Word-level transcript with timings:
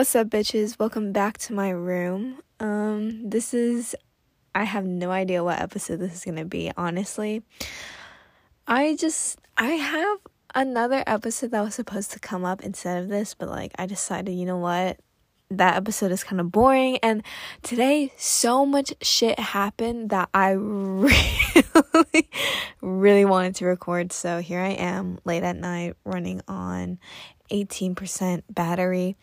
What's 0.00 0.16
up, 0.16 0.28
bitches? 0.28 0.78
Welcome 0.78 1.12
back 1.12 1.36
to 1.36 1.52
my 1.52 1.68
room. 1.68 2.38
Um, 2.58 3.28
this 3.28 3.52
is, 3.52 3.94
I 4.54 4.64
have 4.64 4.86
no 4.86 5.10
idea 5.10 5.44
what 5.44 5.60
episode 5.60 6.00
this 6.00 6.14
is 6.14 6.24
gonna 6.24 6.46
be, 6.46 6.72
honestly. 6.74 7.42
I 8.66 8.96
just, 8.96 9.38
I 9.58 9.72
have 9.72 10.18
another 10.54 11.04
episode 11.06 11.50
that 11.50 11.60
was 11.60 11.74
supposed 11.74 12.12
to 12.12 12.18
come 12.18 12.46
up 12.46 12.62
instead 12.62 13.02
of 13.02 13.10
this, 13.10 13.34
but 13.34 13.50
like, 13.50 13.72
I 13.78 13.84
decided, 13.84 14.32
you 14.32 14.46
know 14.46 14.56
what? 14.56 14.98
That 15.50 15.76
episode 15.76 16.12
is 16.12 16.24
kind 16.24 16.40
of 16.40 16.50
boring, 16.50 16.96
and 17.02 17.22
today 17.60 18.10
so 18.16 18.64
much 18.64 18.94
shit 19.02 19.38
happened 19.38 20.08
that 20.08 20.30
I 20.32 20.52
really, 20.52 22.30
really 22.80 23.26
wanted 23.26 23.54
to 23.56 23.66
record. 23.66 24.14
So 24.14 24.38
here 24.38 24.60
I 24.60 24.70
am, 24.70 25.18
late 25.26 25.42
at 25.42 25.56
night, 25.56 25.94
running 26.06 26.40
on 26.48 26.98
18% 27.50 28.44
battery 28.48 29.16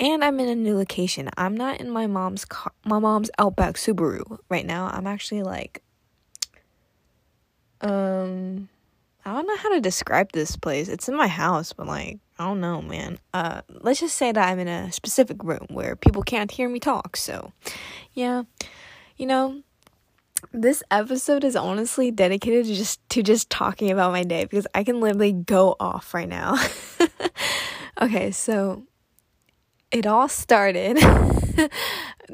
and 0.00 0.24
I'm 0.24 0.40
in 0.40 0.48
a 0.48 0.54
new 0.54 0.76
location. 0.76 1.28
I'm 1.36 1.56
not 1.56 1.78
in 1.80 1.90
my 1.90 2.06
mom's 2.06 2.46
car, 2.46 2.72
my 2.84 2.98
mom's 2.98 3.30
Outback 3.38 3.74
Subaru 3.74 4.38
right 4.48 4.66
now. 4.66 4.90
I'm 4.92 5.06
actually 5.06 5.42
like 5.42 5.82
um 7.82 8.68
I 9.24 9.34
don't 9.34 9.46
know 9.46 9.56
how 9.58 9.74
to 9.74 9.80
describe 9.80 10.32
this 10.32 10.56
place. 10.56 10.88
It's 10.88 11.08
in 11.08 11.14
my 11.14 11.28
house, 11.28 11.74
but 11.74 11.86
like 11.86 12.18
I 12.38 12.46
don't 12.46 12.60
know, 12.60 12.80
man. 12.80 13.18
Uh 13.34 13.60
let's 13.68 14.00
just 14.00 14.16
say 14.16 14.32
that 14.32 14.48
I'm 14.48 14.58
in 14.58 14.68
a 14.68 14.90
specific 14.90 15.44
room 15.44 15.66
where 15.68 15.94
people 15.94 16.22
can't 16.22 16.50
hear 16.50 16.68
me 16.68 16.80
talk. 16.80 17.16
So, 17.16 17.52
yeah. 18.14 18.44
You 19.18 19.26
know, 19.26 19.62
this 20.54 20.82
episode 20.90 21.44
is 21.44 21.54
honestly 21.54 22.10
dedicated 22.10 22.64
to 22.64 22.74
just 22.74 23.06
to 23.10 23.22
just 23.22 23.50
talking 23.50 23.90
about 23.90 24.12
my 24.12 24.24
day 24.24 24.44
because 24.44 24.66
I 24.74 24.82
can 24.82 25.00
literally 25.00 25.32
go 25.32 25.76
off 25.78 26.14
right 26.14 26.28
now. 26.28 26.56
okay, 28.00 28.30
so 28.30 28.84
it 29.90 30.06
all 30.06 30.28
started. 30.28 30.96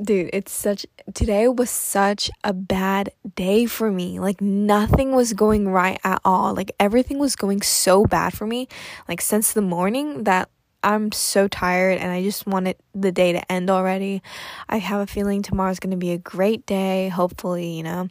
Dude, 0.02 0.30
it's 0.32 0.52
such 0.52 0.86
today 1.14 1.48
was 1.48 1.70
such 1.70 2.30
a 2.44 2.52
bad 2.52 3.10
day 3.34 3.66
for 3.66 3.90
me. 3.90 4.20
Like 4.20 4.40
nothing 4.40 5.14
was 5.14 5.32
going 5.32 5.68
right 5.68 5.98
at 6.04 6.20
all. 6.24 6.54
Like 6.54 6.72
everything 6.78 7.18
was 7.18 7.34
going 7.34 7.62
so 7.62 8.04
bad 8.04 8.34
for 8.34 8.46
me 8.46 8.68
like 9.08 9.20
since 9.20 9.52
the 9.52 9.62
morning 9.62 10.24
that 10.24 10.50
I'm 10.82 11.10
so 11.12 11.48
tired 11.48 11.98
and 11.98 12.12
I 12.12 12.22
just 12.22 12.46
wanted 12.46 12.76
the 12.94 13.10
day 13.10 13.32
to 13.32 13.52
end 13.52 13.70
already. 13.70 14.22
I 14.68 14.76
have 14.76 15.00
a 15.00 15.06
feeling 15.06 15.42
tomorrow's 15.42 15.80
going 15.80 15.90
to 15.90 15.96
be 15.96 16.12
a 16.12 16.18
great 16.18 16.66
day, 16.66 17.08
hopefully, 17.08 17.70
you 17.70 17.82
know. 17.82 18.08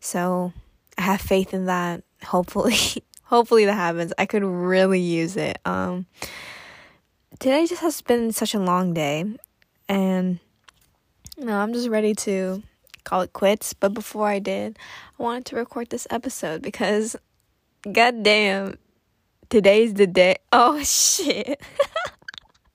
So, 0.00 0.52
I 0.96 1.02
have 1.02 1.20
faith 1.20 1.52
in 1.52 1.66
that. 1.66 2.02
Hopefully, 2.22 2.76
hopefully 3.24 3.66
that 3.66 3.74
happens. 3.74 4.12
I 4.16 4.26
could 4.26 4.44
really 4.44 5.00
use 5.00 5.36
it. 5.36 5.58
Um 5.64 6.06
today 7.44 7.66
just 7.66 7.82
has 7.82 8.00
been 8.00 8.32
such 8.32 8.54
a 8.54 8.58
long 8.58 8.94
day 8.94 9.22
and 9.86 10.38
you 11.36 11.44
I'm 11.52 11.74
just 11.74 11.90
ready 11.90 12.14
to 12.14 12.62
call 13.04 13.20
it 13.20 13.34
quits. 13.34 13.74
But 13.74 13.92
before 13.92 14.26
I 14.26 14.38
did, 14.38 14.78
I 15.20 15.22
wanted 15.22 15.44
to 15.46 15.56
record 15.56 15.90
this 15.90 16.06
episode 16.08 16.62
because 16.62 17.16
goddamn, 17.92 18.78
today's 19.50 19.92
the 19.92 20.06
day. 20.06 20.36
Oh 20.52 20.82
shit. 20.82 21.60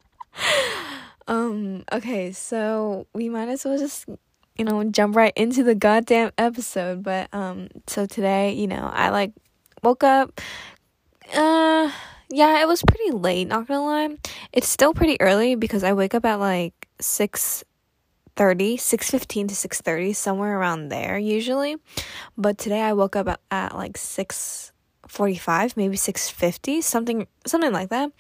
um, 1.27 1.83
okay, 1.91 2.31
so 2.31 3.07
we 3.11 3.27
might 3.27 3.49
as 3.49 3.65
well 3.65 3.75
just 3.75 4.05
you 4.55 4.65
know, 4.65 4.83
jump 4.83 5.15
right 5.15 5.33
into 5.35 5.63
the 5.63 5.73
goddamn 5.73 6.29
episode. 6.37 7.01
But 7.01 7.33
um 7.33 7.69
so 7.87 8.05
today, 8.05 8.53
you 8.53 8.67
know, 8.67 8.87
I 8.93 9.09
like 9.09 9.31
woke 9.81 10.03
up 10.03 10.39
uh 11.33 11.89
yeah, 12.29 12.61
it 12.61 12.67
was 12.67 12.83
pretty 12.83 13.11
late, 13.11 13.47
not 13.47 13.67
gonna 13.67 13.83
lie. 13.83 14.17
It's 14.53 14.67
still 14.67 14.93
pretty 14.93 15.19
early 15.19 15.55
because 15.55 15.83
I 15.83 15.93
wake 15.93 16.13
up 16.13 16.25
at 16.25 16.39
like 16.39 16.87
6 17.01 17.63
30, 18.35 18.77
6:15 18.77 19.49
to 19.49 19.55
6:30, 19.55 20.15
somewhere 20.15 20.57
around 20.57 20.89
there 20.89 21.17
usually. 21.17 21.77
But 22.37 22.57
today 22.57 22.81
I 22.81 22.93
woke 22.93 23.15
up 23.15 23.27
at, 23.27 23.41
at 23.51 23.75
like 23.75 23.97
6 23.97 24.71
45 25.09 25.75
maybe 25.75 25.97
650 25.97 26.81
something 26.81 27.27
something 27.45 27.71
like 27.73 27.89
that. 27.89 28.11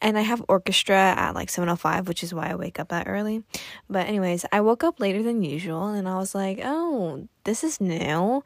And 0.00 0.18
i 0.18 0.20
have 0.20 0.44
orchestra 0.48 0.96
at 0.96 1.34
like 1.34 1.50
705 1.50 2.06
which 2.06 2.22
is 2.22 2.34
why 2.34 2.50
i 2.50 2.54
wake 2.54 2.78
up 2.78 2.88
that 2.88 3.08
early. 3.08 3.42
But 3.88 4.06
anyways 4.06 4.44
i 4.52 4.60
woke 4.60 4.84
up 4.84 5.00
later 5.00 5.22
than 5.22 5.42
usual 5.42 5.88
and 5.88 6.08
i 6.08 6.16
was 6.16 6.34
like 6.34 6.60
oh 6.62 7.26
this 7.44 7.62
is 7.62 7.80
new. 7.80 8.42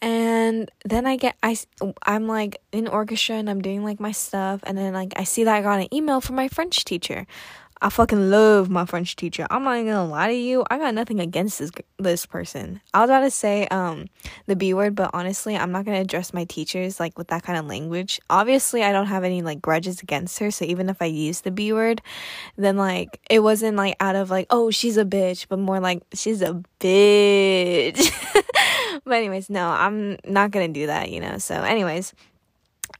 And 0.00 0.70
then 0.84 1.06
i 1.06 1.16
get 1.16 1.36
i 1.42 1.56
i'm 2.04 2.26
like 2.26 2.60
in 2.72 2.86
orchestra 2.86 3.36
and 3.36 3.48
i'm 3.48 3.60
doing 3.60 3.82
like 3.82 3.98
my 3.98 4.12
stuff 4.12 4.60
and 4.64 4.76
then 4.76 4.92
like 4.92 5.12
i 5.16 5.24
see 5.24 5.44
that 5.44 5.56
i 5.56 5.62
got 5.62 5.80
an 5.80 5.92
email 5.92 6.20
from 6.20 6.36
my 6.36 6.48
french 6.48 6.84
teacher 6.84 7.26
I 7.80 7.90
fucking 7.90 8.30
love 8.30 8.68
my 8.68 8.84
French 8.86 9.14
teacher. 9.14 9.46
I'm 9.50 9.62
not 9.62 9.74
even 9.76 9.92
gonna 9.92 10.10
lie 10.10 10.28
to 10.28 10.34
you. 10.34 10.64
I 10.70 10.78
got 10.78 10.94
nothing 10.94 11.20
against 11.20 11.60
this 11.60 11.70
this 11.98 12.26
person. 12.26 12.80
I 12.92 13.00
was 13.00 13.10
about 13.10 13.20
to 13.20 13.30
say 13.30 13.68
um 13.68 14.06
the 14.46 14.56
B 14.56 14.74
word, 14.74 14.94
but 14.94 15.10
honestly, 15.12 15.56
I'm 15.56 15.70
not 15.70 15.84
gonna 15.84 16.00
address 16.00 16.34
my 16.34 16.44
teachers 16.44 16.98
like 16.98 17.16
with 17.16 17.28
that 17.28 17.44
kind 17.44 17.58
of 17.58 17.66
language. 17.66 18.20
Obviously, 18.30 18.82
I 18.82 18.92
don't 18.92 19.06
have 19.06 19.22
any 19.22 19.42
like 19.42 19.62
grudges 19.62 20.02
against 20.02 20.38
her. 20.40 20.50
So 20.50 20.64
even 20.64 20.88
if 20.88 21.00
I 21.00 21.06
use 21.06 21.42
the 21.42 21.52
B 21.52 21.72
word, 21.72 22.02
then 22.56 22.76
like 22.76 23.20
it 23.30 23.40
wasn't 23.40 23.76
like 23.76 23.96
out 24.00 24.16
of 24.16 24.30
like 24.30 24.46
oh 24.50 24.70
she's 24.70 24.96
a 24.96 25.04
bitch, 25.04 25.46
but 25.48 25.58
more 25.58 25.78
like 25.78 26.02
she's 26.14 26.42
a 26.42 26.60
bitch. 26.80 28.10
but 29.04 29.14
anyways, 29.14 29.50
no, 29.50 29.68
I'm 29.68 30.18
not 30.26 30.50
gonna 30.50 30.68
do 30.68 30.86
that. 30.86 31.10
You 31.10 31.20
know. 31.20 31.38
So 31.38 31.54
anyways. 31.54 32.12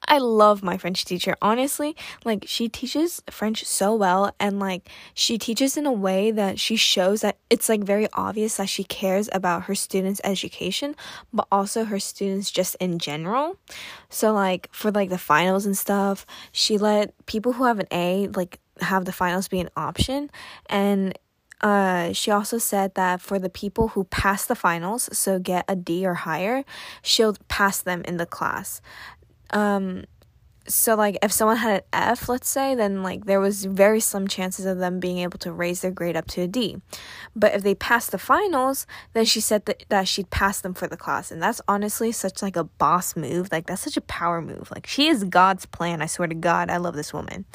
I 0.09 0.19
love 0.19 0.63
my 0.63 0.79
French 0.79 1.05
teacher. 1.05 1.37
Honestly, 1.43 1.95
like 2.25 2.45
she 2.47 2.69
teaches 2.69 3.23
French 3.31 3.65
so 3.65 3.95
well 3.95 4.35
and 4.41 4.59
like 4.59 4.89
she 5.13 5.37
teaches 5.37 5.77
in 5.77 5.85
a 5.85 5.93
way 5.93 6.31
that 6.31 6.59
she 6.59 6.77
shows 6.77 7.21
that 7.21 7.37
it's 7.51 7.69
like 7.69 7.85
very 7.85 8.09
obvious 8.15 8.57
that 8.57 8.71
she 8.71 8.85
cares 8.85 9.29
about 9.33 9.65
her 9.65 9.75
students' 9.75 10.23
education, 10.25 10.97
but 11.33 11.47
also 11.53 11.85
her 11.85 12.01
students 12.01 12.51
just 12.51 12.75
in 12.77 12.99
general. 12.99 13.59
So 14.09 14.33
like 14.33 14.69
for 14.73 14.91
like 14.91 15.11
the 15.11 15.19
finals 15.19 15.67
and 15.67 15.77
stuff, 15.77 16.25
she 16.53 16.79
let 16.79 17.15
people 17.27 17.53
who 17.53 17.65
have 17.65 17.79
an 17.79 17.89
A 17.93 18.29
like 18.29 18.59
have 18.81 19.05
the 19.05 19.13
finals 19.13 19.47
be 19.49 19.61
an 19.61 19.69
option 19.77 20.31
and 20.71 21.19
uh, 21.61 22.13
she 22.13 22.31
also 22.31 22.57
said 22.57 22.95
that 22.95 23.21
for 23.21 23.39
the 23.39 23.51
people 23.51 23.89
who 23.89 24.05
pass 24.05 24.47
the 24.47 24.55
finals, 24.55 25.09
so 25.13 25.41
get 25.41 25.65
a 25.67 25.75
D 25.75 26.07
or 26.07 26.15
higher, 26.15 26.65
she'll 27.03 27.35
pass 27.49 27.83
them 27.83 28.03
in 28.05 28.17
the 28.17 28.27
class 28.27 28.81
um 29.51 30.05
so 30.69 30.95
like 30.95 31.17
if 31.23 31.33
someone 31.33 31.57
had 31.57 31.79
an 31.79 31.87
F, 31.93 32.29
let's 32.29 32.49
say, 32.49 32.75
then 32.75 33.03
like 33.03 33.25
there 33.25 33.41
was 33.41 33.65
very 33.65 34.01
slim 34.01 34.29
chances 34.29 34.67
of 34.67 34.79
them 34.79 35.01
being 35.01 35.19
able 35.19 35.39
to 35.39 35.53
raise 35.53 35.81
their 35.81 35.91
grade 35.91 36.17
up 36.17 36.27
to 36.29 36.43
a 36.43 36.47
D. 36.47 36.81
But 37.35 37.55
if 37.55 37.63
they 37.63 37.75
passed 37.75 38.11
the 38.11 38.19
finals, 38.19 38.87
then 39.15 39.25
she 39.25 39.41
said 39.41 39.65
that, 39.67 39.85
that 39.89 40.09
she'd 40.09 40.31
pass 40.31 40.61
them 40.61 40.75
for 40.75 40.87
the 40.87 40.97
class. 40.97 41.31
And 41.31 41.43
that's 41.43 41.61
honestly 41.67 42.13
such 42.13 42.43
like 42.43 42.57
a 42.57 42.65
boss 42.65 43.17
move. 43.17 43.49
Like 43.51 43.67
that's 43.67 43.83
such 43.83 43.97
a 43.97 44.03
power 44.03 44.43
move. 44.43 44.71
Like 44.71 44.87
she 44.87 45.09
is 45.09 45.25
God's 45.25 45.67
plan. 45.67 46.03
I 46.03 46.07
swear 46.07 46.29
to 46.29 46.35
God, 46.35 46.71
I 46.71 46.77
love 46.77 46.95
this 46.95 47.13
woman. 47.13 47.47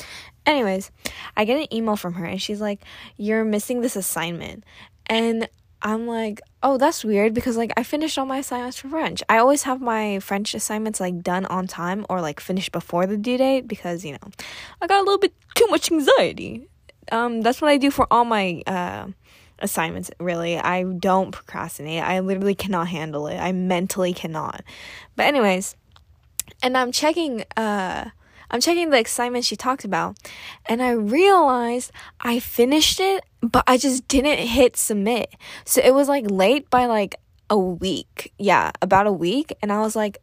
Anyways, 0.46 0.92
I 1.38 1.46
get 1.46 1.60
an 1.60 1.74
email 1.74 1.96
from 1.96 2.16
her 2.16 2.26
and 2.26 2.42
she's 2.42 2.62
like, 2.62 2.82
You're 3.18 3.46
missing 3.46 3.82
this 3.82 3.96
assignment. 3.96 4.64
And 5.06 5.48
I'm 5.84 6.08
like, 6.08 6.40
oh, 6.64 6.78
that's 6.78 7.04
weird 7.04 7.34
because 7.34 7.58
like 7.58 7.74
I 7.76 7.84
finished 7.84 8.18
all 8.18 8.26
my 8.26 8.38
assignments 8.38 8.80
for 8.80 8.88
French. 8.88 9.22
I 9.28 9.38
always 9.38 9.64
have 9.64 9.82
my 9.82 10.20
French 10.20 10.54
assignments 10.54 11.02
like 11.02 11.22
done 11.22 11.46
on 11.48 11.68
time 11.68 12.06
or 12.10 12.22
like 12.22 12.40
finished 12.40 12.72
before 12.72 13.06
the 13.06 13.18
due 13.18 13.38
date 13.38 13.68
because, 13.68 14.06
you 14.06 14.14
know, 14.14 14.30
I 14.82 14.88
got 14.88 15.00
a 15.02 15.04
little 15.04 15.20
bit 15.20 15.34
too 15.56 15.68
much 15.68 15.92
anxiety. 15.92 16.68
Um 17.12 17.42
that's 17.42 17.62
what 17.62 17.70
I 17.70 17.78
do 17.78 17.92
for 17.92 18.08
all 18.10 18.24
my 18.24 18.64
uh 18.66 19.08
assignments 19.60 20.10
really. 20.20 20.58
I 20.58 20.84
don't 20.84 21.32
procrastinate. 21.32 22.02
I 22.02 22.20
literally 22.22 22.56
cannot 22.56 22.88
handle 22.88 23.28
it. 23.28 23.38
I 23.38 23.52
mentally 23.52 24.14
cannot. 24.14 24.64
But 25.18 25.26
anyways, 25.26 25.76
and 26.62 26.78
I'm 26.78 26.94
checking 26.94 27.44
uh 27.58 28.10
I'm 28.54 28.62
checking 28.62 28.90
the 28.92 29.02
assignment 29.02 29.44
she 29.44 29.58
talked 29.58 29.84
about, 29.84 30.16
and 30.68 30.82
I 30.82 30.92
realized 30.92 31.92
I 32.22 32.40
finished 32.40 33.02
it, 33.02 33.26
but 33.42 33.66
I 33.68 33.78
just 33.78 34.08
didn't 34.08 34.38
hit 34.38 34.78
submit. 34.78 35.36
So 35.66 35.82
it 35.84 35.94
was 35.94 36.08
like 36.08 36.30
late 36.30 36.70
by 36.70 36.86
like 36.86 37.16
a 37.50 37.58
week. 37.58 38.32
Yeah, 38.38 38.72
about 38.82 39.08
a 39.08 39.12
week. 39.12 39.54
And 39.62 39.72
I 39.72 39.82
was 39.82 39.96
like, 39.96 40.20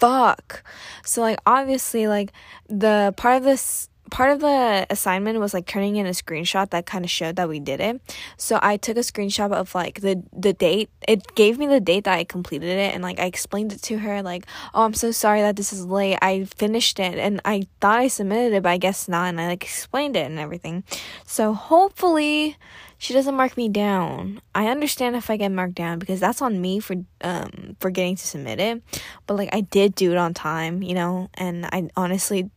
fuck. 0.00 0.64
So, 1.04 1.20
like, 1.20 1.38
obviously, 1.46 2.08
like, 2.08 2.32
the 2.68 3.12
part 3.16 3.36
of 3.36 3.44
this 3.44 3.89
part 4.10 4.32
of 4.32 4.40
the 4.40 4.86
assignment 4.90 5.38
was 5.38 5.54
like 5.54 5.66
turning 5.66 5.96
in 5.96 6.06
a 6.06 6.10
screenshot 6.10 6.70
that 6.70 6.86
kind 6.86 7.04
of 7.04 7.10
showed 7.10 7.36
that 7.36 7.48
we 7.48 7.60
did 7.60 7.80
it. 7.80 8.00
So 8.36 8.58
I 8.62 8.76
took 8.76 8.96
a 8.96 9.00
screenshot 9.00 9.52
of 9.52 9.74
like 9.74 10.00
the 10.00 10.22
the 10.32 10.52
date. 10.52 10.90
It 11.06 11.34
gave 11.34 11.58
me 11.58 11.66
the 11.66 11.80
date 11.80 12.04
that 12.04 12.18
I 12.18 12.24
completed 12.24 12.68
it 12.68 12.94
and 12.94 13.02
like 13.02 13.18
I 13.18 13.24
explained 13.24 13.72
it 13.72 13.82
to 13.82 13.98
her 13.98 14.22
like, 14.22 14.46
"Oh, 14.74 14.84
I'm 14.84 14.94
so 14.94 15.10
sorry 15.10 15.40
that 15.42 15.56
this 15.56 15.72
is 15.72 15.86
late. 15.86 16.18
I 16.22 16.44
finished 16.44 16.98
it 17.00 17.18
and 17.18 17.40
I 17.44 17.62
thought 17.80 17.98
I 17.98 18.08
submitted 18.08 18.54
it, 18.54 18.62
but 18.62 18.70
I 18.70 18.78
guess 18.78 19.08
not." 19.08 19.28
And 19.28 19.40
I 19.40 19.48
like 19.48 19.64
explained 19.64 20.16
it 20.16 20.26
and 20.26 20.38
everything. 20.38 20.84
So 21.24 21.54
hopefully 21.54 22.56
she 22.98 23.14
doesn't 23.14 23.34
mark 23.34 23.56
me 23.56 23.68
down. 23.68 24.42
I 24.54 24.66
understand 24.68 25.16
if 25.16 25.30
I 25.30 25.38
get 25.38 25.50
marked 25.50 25.74
down 25.74 25.98
because 25.98 26.20
that's 26.20 26.42
on 26.42 26.60
me 26.60 26.80
for 26.80 26.96
um 27.22 27.76
forgetting 27.80 28.16
to 28.16 28.26
submit 28.26 28.60
it. 28.60 28.82
But 29.26 29.36
like 29.36 29.48
I 29.54 29.62
did 29.62 29.94
do 29.94 30.12
it 30.12 30.18
on 30.18 30.34
time, 30.34 30.82
you 30.82 30.94
know, 30.94 31.30
and 31.34 31.66
I 31.66 31.88
honestly 31.96 32.50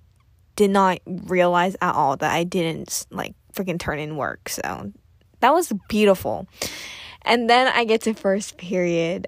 did 0.55 0.71
not 0.71 0.99
realize 1.05 1.75
at 1.81 1.95
all 1.95 2.17
that 2.17 2.33
I 2.33 2.43
didn't 2.43 3.05
like 3.09 3.33
freaking 3.53 3.79
turn 3.79 3.99
in 3.99 4.17
work. 4.17 4.49
So 4.49 4.91
that 5.39 5.53
was 5.53 5.71
beautiful. 5.89 6.47
And 7.23 7.49
then 7.49 7.67
I 7.67 7.85
get 7.85 8.01
to 8.01 8.13
first 8.13 8.57
period. 8.57 9.27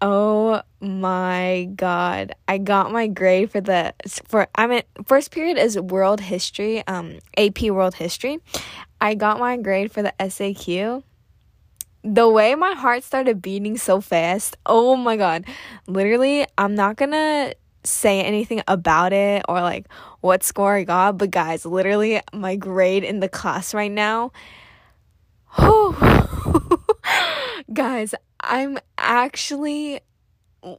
Oh 0.00 0.62
my 0.80 1.68
god. 1.74 2.34
I 2.46 2.58
got 2.58 2.92
my 2.92 3.08
grade 3.08 3.50
for 3.50 3.60
the 3.60 3.94
for 4.28 4.46
I 4.54 4.66
mean 4.66 4.82
first 5.06 5.32
period 5.32 5.58
is 5.58 5.78
world 5.78 6.20
history, 6.20 6.86
um 6.86 7.18
AP 7.36 7.62
world 7.62 7.94
history. 7.94 8.38
I 9.00 9.14
got 9.14 9.38
my 9.38 9.56
grade 9.56 9.90
for 9.90 10.02
the 10.02 10.14
SAQ. 10.20 11.02
The 12.04 12.28
way 12.28 12.54
my 12.54 12.74
heart 12.74 13.02
started 13.02 13.42
beating 13.42 13.76
so 13.76 14.00
fast. 14.00 14.56
Oh 14.66 14.94
my 14.96 15.16
god. 15.16 15.44
Literally, 15.86 16.46
I'm 16.56 16.74
not 16.74 16.96
going 16.96 17.10
to 17.10 17.54
say 17.88 18.22
anything 18.22 18.62
about 18.68 19.12
it 19.12 19.42
or 19.48 19.60
like 19.60 19.86
what 20.20 20.42
score 20.42 20.74
I 20.74 20.84
got, 20.84 21.18
but 21.18 21.30
guys, 21.30 21.64
literally 21.64 22.20
my 22.32 22.56
grade 22.56 23.04
in 23.04 23.20
the 23.20 23.28
class 23.28 23.74
right 23.74 23.90
now. 23.90 24.32
guys, 27.72 28.14
I'm 28.40 28.78
actually 28.98 30.00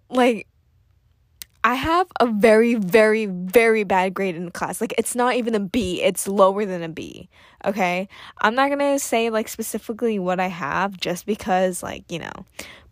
like 0.09 0.47
I 1.63 1.75
have 1.75 2.07
a 2.21 2.25
very, 2.25 2.75
very, 2.75 3.25
very 3.25 3.83
bad 3.83 4.13
grade 4.13 4.35
in 4.35 4.45
the 4.45 4.51
class. 4.51 4.79
Like, 4.79 4.93
it's 4.97 5.13
not 5.13 5.35
even 5.35 5.55
a 5.55 5.59
B, 5.59 6.01
it's 6.01 6.25
lower 6.25 6.65
than 6.65 6.83
a 6.83 6.89
B. 6.89 7.27
Okay? 7.65 8.07
I'm 8.39 8.55
not 8.55 8.69
gonna 8.69 8.97
say, 8.97 9.29
like, 9.29 9.49
specifically 9.49 10.19
what 10.19 10.39
I 10.39 10.47
have 10.47 10.97
just 10.97 11.25
because, 11.25 11.83
like, 11.83 12.09
you 12.09 12.19
know, 12.19 12.31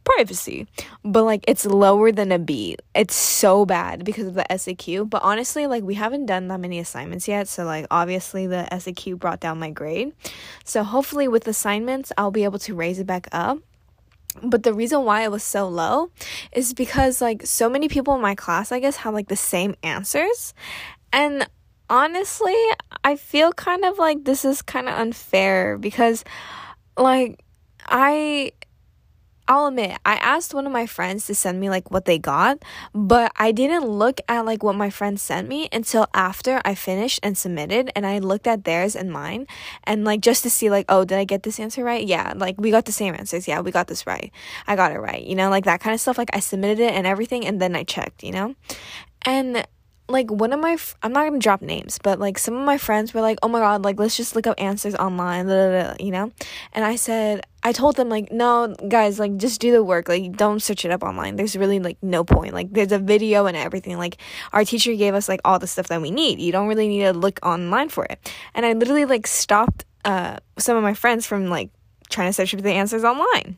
privacy. 0.08 0.68
But, 1.04 1.24
like, 1.24 1.44
it's 1.48 1.66
lower 1.66 2.12
than 2.12 2.32
a 2.32 2.40
B. 2.40 2.78
It's 2.96 3.16
so 3.16 3.66
bad 3.66 4.06
because 4.06 4.28
of 4.28 4.34
the 4.34 4.46
SAQ. 4.50 5.10
But 5.10 5.22
honestly, 5.24 5.68
like, 5.68 5.84
we 5.84 5.96
haven't 5.96 6.26
done 6.26 6.48
that 6.48 6.60
many 6.60 6.80
assignments 6.80 7.28
yet. 7.28 7.48
So, 7.48 7.66
like, 7.66 7.86
obviously, 7.92 8.48
the 8.48 8.68
SAQ 8.72 9.20
brought 9.20 9.40
down 9.40 9.60
my 9.60 9.70
grade. 9.70 10.14
So, 10.64 10.84
hopefully, 10.84 11.28
with 11.28 11.48
assignments, 11.48 12.12
I'll 12.18 12.32
be 12.32 12.44
able 12.44 12.60
to 12.60 12.74
raise 12.74 13.00
it 13.00 13.08
back 13.08 13.28
up 13.32 13.60
but 14.44 14.64
the 14.64 14.74
reason 14.74 15.04
why 15.04 15.24
it 15.24 15.32
was 15.32 15.44
so 15.44 15.68
low 15.68 16.12
is 16.52 16.74
because 16.74 17.22
like 17.22 17.46
so 17.46 17.70
many 17.70 17.88
people 17.88 18.14
in 18.16 18.22
my 18.22 18.36
class 18.36 18.72
i 18.72 18.80
guess 18.80 18.98
have 18.98 19.14
like 19.14 19.30
the 19.30 19.36
same 19.36 19.76
answers 19.84 20.54
and 21.12 21.50
honestly 21.90 22.56
i 23.04 23.16
feel 23.16 23.52
kind 23.54 23.86
of 23.86 23.98
like 23.98 24.26
this 24.26 24.46
is 24.46 24.62
kind 24.62 24.88
of 24.88 24.96
unfair 25.00 25.78
because 25.78 26.24
like 26.98 27.44
i 27.88 28.52
I'll 29.48 29.68
admit, 29.68 29.98
I 30.06 30.16
asked 30.16 30.54
one 30.54 30.66
of 30.66 30.74
my 30.74 30.86
friends 30.86 31.26
to 31.28 31.36
send 31.36 31.60
me 31.60 31.70
like 31.70 31.90
what 31.90 32.06
they 32.06 32.20
got, 32.20 32.64
but 32.94 33.32
I 33.38 33.52
didn't 33.52 33.88
look 33.88 34.20
at 34.28 34.46
like 34.46 34.62
what 34.62 34.76
my 34.76 34.90
friends 34.90 35.22
sent 35.22 35.48
me 35.48 35.70
until 35.72 36.08
after 36.14 36.62
I 36.66 36.76
finished 36.76 37.20
and 37.24 37.38
submitted 37.38 37.90
and 37.96 38.06
I 38.06 38.20
looked 38.20 38.48
at 38.48 38.66
theirs 38.66 38.96
and 38.96 39.12
mine 39.12 39.48
and 39.86 40.04
like 40.04 40.20
just 40.20 40.44
to 40.44 40.50
see 40.50 40.70
like, 40.70 40.86
oh, 40.90 41.06
did 41.06 41.18
I 41.18 41.24
get 41.24 41.44
this 41.44 41.60
answer 41.60 41.84
right? 41.84 42.06
Yeah, 42.06 42.34
like 42.36 42.56
we 42.60 42.72
got 42.72 42.86
the 42.86 42.92
same 42.92 43.14
answers. 43.14 43.48
Yeah, 43.48 43.62
we 43.62 43.72
got 43.72 43.88
this 43.88 44.06
right. 44.06 44.32
I 44.68 44.76
got 44.76 44.92
it 44.92 45.00
right. 45.00 45.24
You 45.24 45.36
know, 45.36 45.50
like 45.50 45.66
that 45.66 45.80
kind 45.80 45.94
of 45.94 46.02
stuff. 46.02 46.18
Like 46.18 46.32
I 46.34 46.40
submitted 46.40 46.80
it 46.80 46.94
and 46.94 47.08
everything 47.08 47.46
and 47.46 47.62
then 47.62 47.76
I 47.76 47.84
checked, 47.84 48.24
you 48.24 48.32
know? 48.32 48.56
And 49.22 49.66
like 50.10 50.32
one 50.32 50.54
of 50.54 50.60
my 50.60 50.74
f- 50.74 50.96
I'm 51.04 51.12
not 51.12 51.26
gonna 51.26 51.40
drop 51.40 51.62
names, 51.62 52.00
but 52.02 52.20
like 52.20 52.38
some 52.38 52.56
of 52.56 52.66
my 52.66 52.78
friends 52.78 53.14
were 53.14 53.22
like, 53.22 53.40
"Oh 53.44 53.48
my 53.48 53.60
god, 53.60 53.84
like 53.84 54.00
let's 54.00 54.16
just 54.16 54.36
look 54.36 54.48
up 54.48 54.56
answers 54.58 54.96
online," 54.96 55.46
blah, 55.46 55.70
blah, 55.70 55.84
blah, 55.84 55.96
you 56.00 56.12
know. 56.12 56.32
And 56.74 56.86
I 56.86 56.96
said, 56.96 57.46
I 57.64 57.74
told 57.74 57.98
them 57.98 58.10
like, 58.10 58.32
"No, 58.32 58.74
guys, 58.88 59.20
like 59.20 59.36
just 59.38 59.60
do 59.60 59.72
the 59.72 59.84
work. 59.84 60.08
Like 60.08 60.38
don't 60.38 60.62
search 60.62 60.86
it 60.86 60.92
up 60.92 61.04
online. 61.04 61.36
There's 61.36 61.58
really 61.58 61.80
like 61.80 61.98
no 62.02 62.24
point. 62.24 62.54
Like 62.54 62.72
there's 62.72 62.92
a 62.92 63.00
video 63.00 63.46
and 63.46 63.58
everything. 63.58 63.98
Like 63.98 64.18
our 64.54 64.64
teacher 64.64 64.96
gave 64.96 65.14
us 65.14 65.28
like 65.28 65.42
all 65.44 65.60
the 65.60 65.68
stuff 65.68 65.88
that 65.88 66.02
we 66.02 66.12
need. 66.12 66.40
You 66.40 66.52
don't 66.52 66.68
really 66.68 66.88
need 66.88 67.04
to 67.04 67.14
look 67.14 67.40
online 67.46 67.90
for 67.90 68.06
it." 68.06 68.32
And 68.54 68.66
I 68.66 68.74
literally 68.74 69.06
like 69.06 69.28
stopped 69.28 69.86
uh 70.06 70.38
some 70.58 70.78
of 70.78 70.84
my 70.84 70.94
friends 70.94 71.26
from 71.26 71.50
like 71.50 71.70
trying 72.10 72.30
to 72.30 72.34
search 72.34 72.52
for 72.52 72.62
the 72.62 72.72
answers 72.72 73.04
online. 73.04 73.58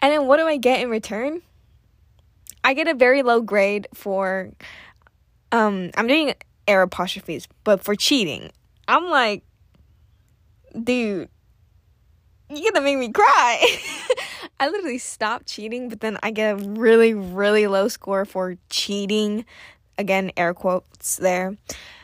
And 0.00 0.12
then 0.12 0.26
what 0.26 0.38
do 0.38 0.46
I 0.46 0.56
get 0.56 0.80
in 0.80 0.90
return? 0.90 1.42
I 2.64 2.74
get 2.74 2.88
a 2.88 2.94
very 2.94 3.22
low 3.22 3.40
grade 3.40 3.88
for 3.94 4.50
um 5.52 5.90
I'm 5.96 6.06
doing 6.06 6.34
air 6.66 6.82
apostrophes, 6.82 7.46
but 7.64 7.82
for 7.82 7.94
cheating. 7.94 8.50
I'm 8.88 9.08
like, 9.08 9.44
dude, 10.72 11.28
you're 12.50 12.72
gonna 12.72 12.84
make 12.84 12.98
me 12.98 13.10
cry. 13.10 13.78
I 14.60 14.68
literally 14.68 14.98
stopped 14.98 15.46
cheating, 15.46 15.88
but 15.88 16.00
then 16.00 16.18
I 16.22 16.30
get 16.30 16.52
a 16.52 16.56
really, 16.56 17.14
really 17.14 17.66
low 17.66 17.88
score 17.88 18.24
for 18.24 18.56
cheating. 18.70 19.44
Again, 19.98 20.32
air 20.36 20.54
quotes 20.54 21.16
there. 21.16 21.56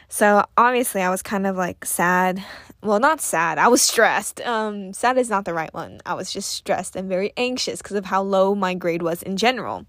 So 0.08 0.44
obviously 0.56 1.02
I 1.02 1.10
was 1.10 1.22
kind 1.22 1.46
of 1.46 1.56
like 1.56 1.84
sad 1.84 2.42
well, 2.80 3.00
not 3.00 3.20
sad. 3.20 3.58
I 3.58 3.66
was 3.66 3.82
stressed. 3.82 4.40
Um, 4.42 4.92
sad 4.92 5.18
is 5.18 5.28
not 5.28 5.44
the 5.44 5.52
right 5.52 5.72
one. 5.74 6.00
I 6.06 6.14
was 6.14 6.32
just 6.32 6.50
stressed 6.50 6.94
and 6.94 7.08
very 7.08 7.32
anxious 7.36 7.82
because 7.82 7.96
of 7.96 8.04
how 8.04 8.22
low 8.22 8.54
my 8.54 8.74
grade 8.74 9.02
was 9.02 9.20
in 9.22 9.36
general. 9.36 9.84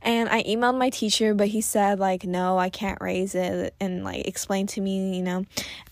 And 0.00 0.30
I 0.30 0.42
emailed 0.44 0.78
my 0.78 0.88
teacher, 0.88 1.34
but 1.34 1.48
he 1.48 1.60
said 1.60 1.98
like, 1.98 2.24
no, 2.24 2.56
I 2.56 2.70
can't 2.70 2.98
raise 3.02 3.34
it, 3.34 3.74
and 3.78 4.02
like 4.02 4.26
explain 4.26 4.66
to 4.68 4.80
me, 4.80 5.14
you 5.14 5.22
know. 5.22 5.44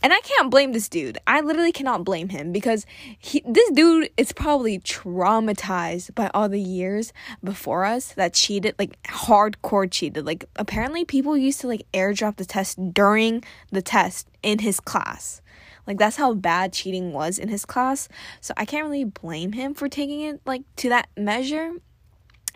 And 0.02 0.12
I 0.14 0.20
can't 0.20 0.50
blame 0.50 0.72
this 0.72 0.88
dude. 0.88 1.18
I 1.26 1.42
literally 1.42 1.72
cannot 1.72 2.04
blame 2.04 2.30
him 2.30 2.52
because 2.52 2.86
he, 3.18 3.42
this 3.46 3.70
dude 3.72 4.08
is 4.16 4.32
probably 4.32 4.78
traumatized 4.78 6.14
by 6.14 6.30
all 6.32 6.48
the 6.48 6.60
years 6.60 7.12
before 7.44 7.84
us 7.84 8.12
that 8.14 8.32
cheated, 8.32 8.76
like 8.78 9.00
hardcore 9.02 9.90
cheated. 9.90 10.24
Like 10.24 10.46
apparently 10.56 11.04
people 11.04 11.36
used 11.36 11.60
to 11.60 11.68
like 11.68 11.86
airdrop 11.92 12.36
the 12.36 12.46
test 12.46 12.78
during 12.94 13.44
the 13.70 13.82
test 13.82 14.26
in 14.42 14.60
his 14.60 14.80
class. 14.80 15.42
Like 15.90 15.98
that's 15.98 16.14
how 16.14 16.34
bad 16.34 16.72
cheating 16.72 17.12
was 17.12 17.36
in 17.36 17.48
his 17.48 17.64
class. 17.64 18.08
So 18.40 18.54
I 18.56 18.64
can't 18.64 18.84
really 18.84 19.02
blame 19.02 19.50
him 19.50 19.74
for 19.74 19.88
taking 19.88 20.20
it 20.20 20.40
like 20.46 20.62
to 20.76 20.88
that 20.90 21.08
measure. 21.16 21.72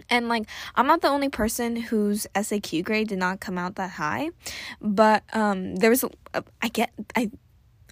And 0.08 0.28
like 0.28 0.44
I'm 0.76 0.86
not 0.86 1.00
the 1.00 1.08
only 1.08 1.28
person 1.28 1.75
whose 1.75 2.28
SAQ 2.36 2.84
grade 2.84 3.08
did 3.08 3.19
not 3.19 3.40
come 3.40 3.58
out 3.58 3.75
that 3.75 3.90
high, 3.90 4.31
but 4.81 5.25
um 5.32 5.75
there 5.75 5.90
was 5.90 6.04
a, 6.32 6.44
I 6.62 6.69
get 6.69 6.92
I 7.16 7.28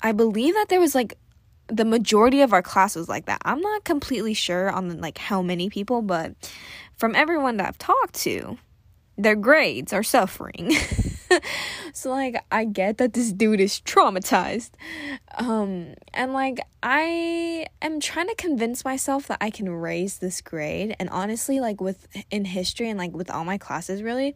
I 0.00 0.12
believe 0.12 0.54
that 0.54 0.68
there 0.68 0.78
was 0.78 0.94
like 0.94 1.18
the 1.66 1.84
majority 1.84 2.42
of 2.42 2.52
our 2.52 2.62
class 2.62 2.94
was 2.94 3.08
like 3.08 3.26
that. 3.26 3.42
I'm 3.44 3.60
not 3.60 3.82
completely 3.82 4.34
sure 4.34 4.70
on 4.70 5.00
like 5.00 5.18
how 5.18 5.42
many 5.42 5.70
people, 5.70 6.02
but 6.02 6.34
from 6.94 7.16
everyone 7.16 7.56
that 7.56 7.66
I've 7.66 7.78
talked 7.78 8.14
to, 8.20 8.58
their 9.18 9.34
grades 9.34 9.92
are 9.92 10.04
suffering. 10.04 10.76
so 11.92 12.10
like 12.10 12.44
I 12.50 12.64
get 12.64 12.98
that 12.98 13.12
this 13.12 13.32
dude 13.32 13.60
is 13.60 13.80
traumatized. 13.80 14.70
Um 15.36 15.94
and 16.12 16.32
like 16.32 16.60
I 16.82 17.66
am 17.80 18.00
trying 18.00 18.28
to 18.28 18.34
convince 18.34 18.84
myself 18.84 19.26
that 19.28 19.38
I 19.40 19.50
can 19.50 19.68
raise 19.68 20.18
this 20.18 20.40
grade 20.40 20.96
and 20.98 21.08
honestly 21.10 21.60
like 21.60 21.80
with 21.80 22.06
in 22.30 22.44
history 22.44 22.88
and 22.88 22.98
like 22.98 23.12
with 23.12 23.30
all 23.30 23.44
my 23.44 23.58
classes 23.58 24.02
really, 24.02 24.34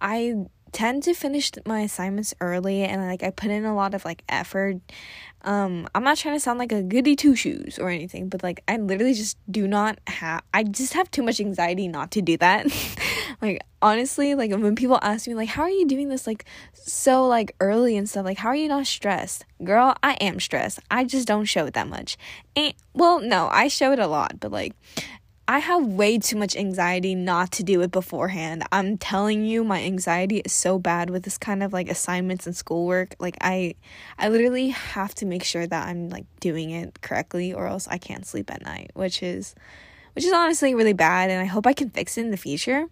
I 0.00 0.46
tend 0.72 1.02
to 1.04 1.14
finish 1.14 1.50
my 1.66 1.80
assignments 1.80 2.34
early 2.40 2.82
and 2.82 3.02
like 3.02 3.22
I 3.22 3.30
put 3.30 3.50
in 3.50 3.64
a 3.64 3.74
lot 3.74 3.94
of 3.94 4.04
like 4.04 4.22
effort. 4.28 4.76
Um 5.42 5.88
I'm 5.94 6.04
not 6.04 6.16
trying 6.16 6.34
to 6.34 6.40
sound 6.40 6.58
like 6.58 6.72
a 6.72 6.82
goody 6.82 7.16
two 7.16 7.34
shoes 7.34 7.78
or 7.78 7.90
anything, 7.90 8.28
but 8.28 8.42
like 8.42 8.62
I 8.68 8.76
literally 8.76 9.14
just 9.14 9.38
do 9.50 9.66
not 9.68 9.98
have 10.06 10.42
I 10.52 10.64
just 10.64 10.94
have 10.94 11.10
too 11.10 11.22
much 11.22 11.40
anxiety 11.40 11.88
not 11.88 12.10
to 12.12 12.22
do 12.22 12.36
that. 12.38 12.66
like 13.42 13.62
honestly, 13.80 14.34
like 14.34 14.50
when 14.50 14.74
people 14.74 14.98
ask 15.02 15.26
me 15.26 15.34
like 15.34 15.48
how 15.48 15.62
are 15.62 15.70
you 15.70 15.86
doing 15.86 16.08
this 16.08 16.26
like 16.26 16.44
so 16.72 17.26
like 17.26 17.54
early 17.60 17.96
and 17.96 18.08
stuff, 18.08 18.24
like 18.24 18.38
how 18.38 18.48
are 18.48 18.56
you 18.56 18.68
not 18.68 18.86
stressed? 18.86 19.44
Girl, 19.62 19.94
I 20.02 20.14
am 20.14 20.40
stressed. 20.40 20.80
I 20.90 21.04
just 21.04 21.28
don't 21.28 21.44
show 21.44 21.66
it 21.66 21.74
that 21.74 21.88
much. 21.88 22.16
And 22.56 22.74
well, 22.94 23.20
no, 23.20 23.48
I 23.52 23.68
show 23.68 23.92
it 23.92 23.98
a 23.98 24.06
lot, 24.06 24.40
but 24.40 24.50
like 24.50 24.74
I 25.50 25.60
have 25.60 25.86
way 25.86 26.18
too 26.18 26.36
much 26.36 26.54
anxiety 26.54 27.14
not 27.14 27.52
to 27.52 27.62
do 27.62 27.80
it 27.80 27.90
beforehand. 27.90 28.64
I'm 28.70 28.98
telling 28.98 29.46
you 29.46 29.64
my 29.64 29.82
anxiety 29.82 30.40
is 30.40 30.52
so 30.52 30.78
bad 30.78 31.08
with 31.08 31.22
this 31.22 31.38
kind 31.38 31.62
of 31.62 31.72
like 31.72 31.88
assignments 31.88 32.46
and 32.46 32.54
schoolwork. 32.54 33.14
Like 33.18 33.38
I 33.40 33.74
I 34.18 34.28
literally 34.28 34.68
have 34.68 35.14
to 35.16 35.26
make 35.26 35.42
sure 35.42 35.66
that 35.66 35.88
I'm 35.88 36.10
like 36.10 36.26
doing 36.40 36.68
it 36.70 37.00
correctly 37.00 37.54
or 37.54 37.66
else 37.66 37.88
I 37.88 37.96
can't 37.96 38.26
sleep 38.26 38.52
at 38.52 38.62
night, 38.62 38.90
which 38.92 39.22
is 39.22 39.54
which 40.12 40.26
is 40.26 40.34
honestly 40.34 40.74
really 40.74 40.92
bad 40.92 41.30
and 41.30 41.40
I 41.40 41.46
hope 41.46 41.66
I 41.66 41.72
can 41.72 41.88
fix 41.88 42.18
it 42.18 42.26
in 42.26 42.30
the 42.30 42.36
future. 42.36 42.84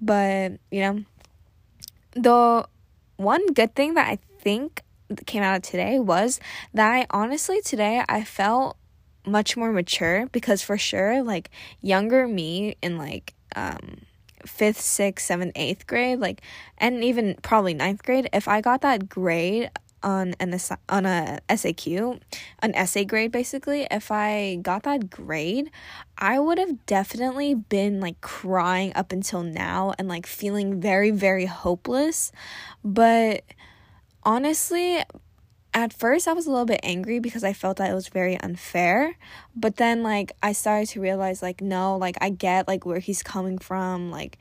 But, 0.00 0.54
you 0.72 0.80
know, 0.80 1.04
the 2.14 2.66
one 3.16 3.46
good 3.52 3.76
thing 3.76 3.94
that 3.94 4.08
I 4.08 4.18
think 4.40 4.82
came 5.26 5.44
out 5.44 5.54
of 5.54 5.62
today 5.62 6.00
was 6.00 6.40
that 6.74 6.90
I 6.90 7.06
honestly 7.10 7.60
today 7.60 8.02
I 8.08 8.24
felt 8.24 8.76
much 9.26 9.56
more 9.56 9.72
mature 9.72 10.26
because 10.32 10.62
for 10.62 10.78
sure 10.78 11.22
like 11.22 11.50
younger 11.82 12.28
me 12.28 12.76
in 12.80 12.96
like 12.96 13.34
um 13.56 13.98
fifth, 14.46 14.80
sixth, 14.80 15.26
seventh, 15.26 15.52
eighth 15.56 15.86
grade, 15.86 16.18
like, 16.20 16.40
and 16.78 17.04
even 17.04 17.36
probably 17.42 17.74
ninth 17.74 18.02
grade, 18.02 18.28
if 18.32 18.48
I 18.48 18.60
got 18.60 18.80
that 18.82 19.08
grade 19.08 19.70
on 20.02 20.34
an 20.38 20.56
on 20.88 21.06
a 21.06 21.40
SAQ, 21.48 22.20
an 22.60 22.74
essay 22.74 23.04
grade 23.04 23.32
basically, 23.32 23.86
if 23.90 24.10
I 24.10 24.58
got 24.62 24.84
that 24.84 25.10
grade, 25.10 25.70
I 26.18 26.38
would 26.38 26.58
have 26.58 26.86
definitely 26.86 27.54
been 27.54 28.00
like 28.00 28.20
crying 28.20 28.92
up 28.94 29.10
until 29.10 29.42
now 29.42 29.94
and 29.98 30.06
like 30.06 30.26
feeling 30.26 30.80
very 30.80 31.10
very 31.10 31.46
hopeless. 31.46 32.30
But 32.84 33.42
honestly, 34.22 35.02
at 35.76 35.92
first 35.92 36.26
I 36.26 36.32
was 36.32 36.46
a 36.46 36.50
little 36.50 36.64
bit 36.64 36.80
angry 36.82 37.18
because 37.18 37.44
I 37.44 37.52
felt 37.52 37.76
that 37.76 37.90
it 37.90 37.94
was 37.94 38.08
very 38.08 38.40
unfair. 38.40 39.16
But 39.54 39.76
then 39.76 40.02
like 40.02 40.32
I 40.42 40.52
started 40.52 40.88
to 40.88 41.00
realize 41.02 41.42
like 41.42 41.60
no, 41.60 41.98
like 41.98 42.16
I 42.22 42.30
get 42.30 42.66
like 42.66 42.86
where 42.86 42.98
he's 42.98 43.22
coming 43.22 43.58
from, 43.58 44.10
like 44.10 44.38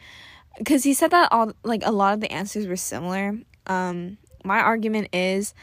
cuz 0.65 0.85
he 0.85 0.93
said 0.93 1.11
that 1.11 1.31
all 1.33 1.51
like 1.63 1.85
a 1.85 1.91
lot 1.91 2.13
of 2.13 2.21
the 2.21 2.31
answers 2.31 2.67
were 2.67 2.77
similar. 2.77 3.37
Um 3.67 4.17
my 4.45 4.59
argument 4.59 5.09
is 5.13 5.53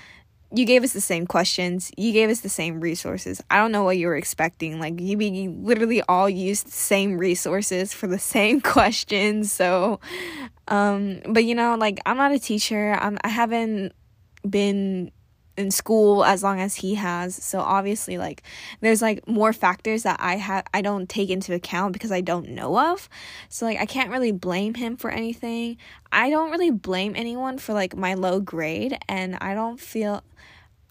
you 0.54 0.66
gave 0.66 0.84
us 0.84 0.92
the 0.92 1.00
same 1.00 1.26
questions 1.26 1.90
you 1.96 2.12
gave 2.12 2.28
us 2.28 2.40
the 2.40 2.48
same 2.48 2.78
resources 2.78 3.40
i 3.48 3.56
don't 3.56 3.72
know 3.72 3.84
what 3.84 3.96
you 3.96 4.06
were 4.06 4.16
expecting 4.16 4.78
like 4.78 5.00
you 5.00 5.16
we 5.16 5.48
literally 5.48 6.02
all 6.10 6.28
used 6.28 6.66
the 6.66 6.72
same 6.72 7.16
resources 7.16 7.94
for 7.94 8.06
the 8.06 8.18
same 8.34 8.60
questions 8.60 9.50
so 9.50 9.98
um 10.68 11.20
but 11.26 11.44
you 11.44 11.54
know 11.54 11.74
like 11.76 12.00
i'm 12.04 12.18
not 12.18 12.32
a 12.32 12.38
teacher 12.38 12.92
I'm, 13.00 13.16
i 13.24 13.28
haven't 13.28 13.94
been 14.46 15.10
in 15.56 15.70
school 15.70 16.24
as 16.24 16.42
long 16.42 16.60
as 16.60 16.76
he 16.76 16.94
has 16.94 17.34
so 17.34 17.60
obviously 17.60 18.16
like 18.16 18.42
there's 18.80 19.02
like 19.02 19.26
more 19.28 19.52
factors 19.52 20.02
that 20.02 20.16
i 20.18 20.36
have 20.36 20.64
i 20.72 20.80
don't 20.80 21.08
take 21.08 21.28
into 21.28 21.54
account 21.54 21.92
because 21.92 22.10
i 22.10 22.22
don't 22.22 22.48
know 22.48 22.78
of 22.78 23.08
so 23.50 23.66
like 23.66 23.78
i 23.78 23.84
can't 23.84 24.10
really 24.10 24.32
blame 24.32 24.74
him 24.74 24.96
for 24.96 25.10
anything 25.10 25.76
i 26.10 26.30
don't 26.30 26.50
really 26.50 26.70
blame 26.70 27.12
anyone 27.14 27.58
for 27.58 27.74
like 27.74 27.94
my 27.94 28.14
low 28.14 28.40
grade 28.40 28.98
and 29.08 29.36
i 29.42 29.54
don't 29.54 29.78
feel 29.78 30.22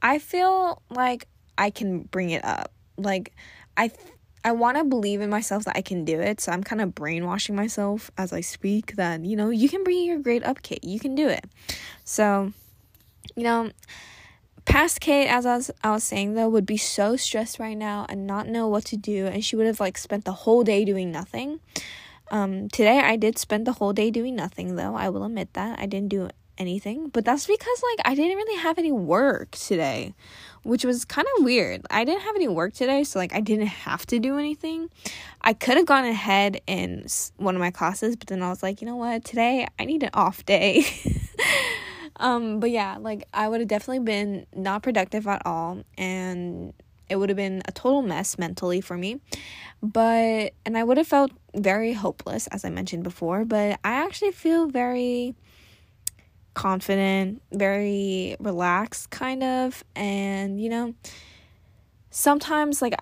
I 0.02 0.20
feel 0.20 0.82
like 0.90 1.28
I 1.58 1.70
can 1.70 2.04
bring 2.04 2.32
it 2.32 2.44
up. 2.44 2.72
Like 2.98 3.34
I 3.78 3.92
I 4.44 4.54
want 4.54 4.78
to 4.78 4.84
believe 4.84 5.22
in 5.22 5.30
myself 5.30 5.66
that 5.66 5.78
I 5.78 5.82
can 5.82 6.04
do 6.04 6.20
it. 6.20 6.42
So 6.42 6.52
I'm 6.52 6.64
kind 6.64 6.82
of 6.82 6.96
brainwashing 6.96 7.56
myself 7.56 8.10
as 8.18 8.34
I 8.34 8.42
speak 8.42 8.96
that, 8.96 9.24
you 9.24 9.36
know, 9.36 9.52
you 9.52 9.70
can 9.70 9.84
bring 9.84 10.04
your 10.04 10.18
grade 10.18 10.44
up, 10.44 10.64
Kate. 10.64 10.84
You 10.84 11.00
can 11.00 11.14
do 11.14 11.28
it. 11.28 11.46
So, 12.06 12.52
you 13.36 13.44
know, 13.44 13.70
past 14.66 15.02
Kate, 15.02 15.28
as 15.28 15.46
I 15.46 15.56
was, 15.58 15.72
I 15.84 15.92
was 15.92 16.04
saying 16.04 16.34
though, 16.34 16.50
would 16.50 16.66
be 16.66 16.78
so 16.78 17.16
stressed 17.16 17.60
right 17.60 17.78
now 17.78 18.06
and 18.10 18.28
not 18.28 18.48
know 18.48 18.68
what 18.68 18.86
to 18.86 18.98
do. 18.98 19.28
And 19.28 19.44
she 19.44 19.56
would 19.56 19.68
have 19.68 19.80
like 19.80 19.98
spent 19.98 20.26
the 20.26 20.34
whole 20.34 20.64
day 20.64 20.86
doing 20.86 21.12
nothing. 21.12 21.60
Um, 22.30 22.70
today 22.70 23.00
I 23.00 23.18
did 23.18 23.38
spend 23.38 23.68
the 23.68 23.74
whole 23.74 23.94
day 23.94 24.10
doing 24.10 24.36
nothing 24.36 24.76
though. 24.76 24.96
I 24.96 25.10
will 25.10 25.26
admit 25.26 25.54
that. 25.54 25.80
I 25.80 25.86
didn't 25.86 26.10
do 26.10 26.30
anything, 26.58 27.10
but 27.10 27.26
that's 27.26 27.48
because 27.48 27.84
like 27.92 28.08
I 28.08 28.16
didn't 28.16 28.38
really 28.38 28.62
have 28.62 28.78
any 28.78 28.92
work 28.92 29.52
today, 29.52 30.14
which 30.64 30.86
was 30.86 31.04
kind 31.04 31.28
of 31.38 31.44
weird. 31.44 31.86
I 31.90 32.06
didn't 32.06 32.22
have 32.22 32.36
any 32.36 32.48
work 32.48 32.74
today, 32.74 33.04
so 33.04 33.20
like 33.20 33.34
I 33.34 33.42
didn't 33.42 33.68
have 33.68 34.06
to 34.08 34.20
do 34.20 34.38
anything. 34.38 34.90
I 35.42 35.54
could 35.54 35.78
have 35.78 35.86
gone 35.86 36.06
ahead 36.06 36.62
in 36.68 37.06
one 37.38 37.56
of 37.56 37.60
my 37.60 37.72
classes, 37.72 38.16
but 38.16 38.28
then 38.28 38.42
I 38.44 38.50
was 38.50 38.64
like, 38.64 38.82
you 38.82 38.88
know 38.88 38.96
what? 38.96 39.26
Today 39.26 39.68
I 39.78 39.86
need 39.86 40.04
an 40.04 40.12
off 40.14 40.46
day. 40.46 40.86
um, 42.22 42.60
but 42.60 42.72
yeah, 42.72 42.98
like 43.00 43.28
I 43.34 43.48
would 43.48 43.60
have 43.60 43.68
definitely 43.68 44.00
been 44.00 44.46
not 44.56 44.84
productive 44.84 45.28
at 45.28 45.46
all 45.46 45.84
and 45.98 46.74
it 47.10 47.18
would 47.18 47.28
have 47.28 47.36
been 47.36 47.62
a 47.68 47.72
total 47.74 48.02
mess 48.02 48.38
mentally 48.38 48.80
for 48.80 48.98
me. 48.98 49.20
But 49.82 50.54
and 50.66 50.78
I 50.78 50.84
would 50.84 50.98
have 50.98 51.08
felt 51.08 51.32
very 51.54 51.94
hopeless 51.94 52.48
as 52.48 52.64
I 52.64 52.70
mentioned 52.70 53.04
before, 53.04 53.44
but 53.44 53.80
I 53.84 53.92
actually 53.92 54.32
feel 54.32 54.68
very 54.68 55.36
confident, 56.54 57.42
very 57.52 58.36
relaxed, 58.40 59.10
kind 59.10 59.44
of. 59.44 59.84
And, 59.96 60.62
you 60.62 60.70
know, 60.70 60.94
sometimes, 62.10 62.82
like, 62.82 62.96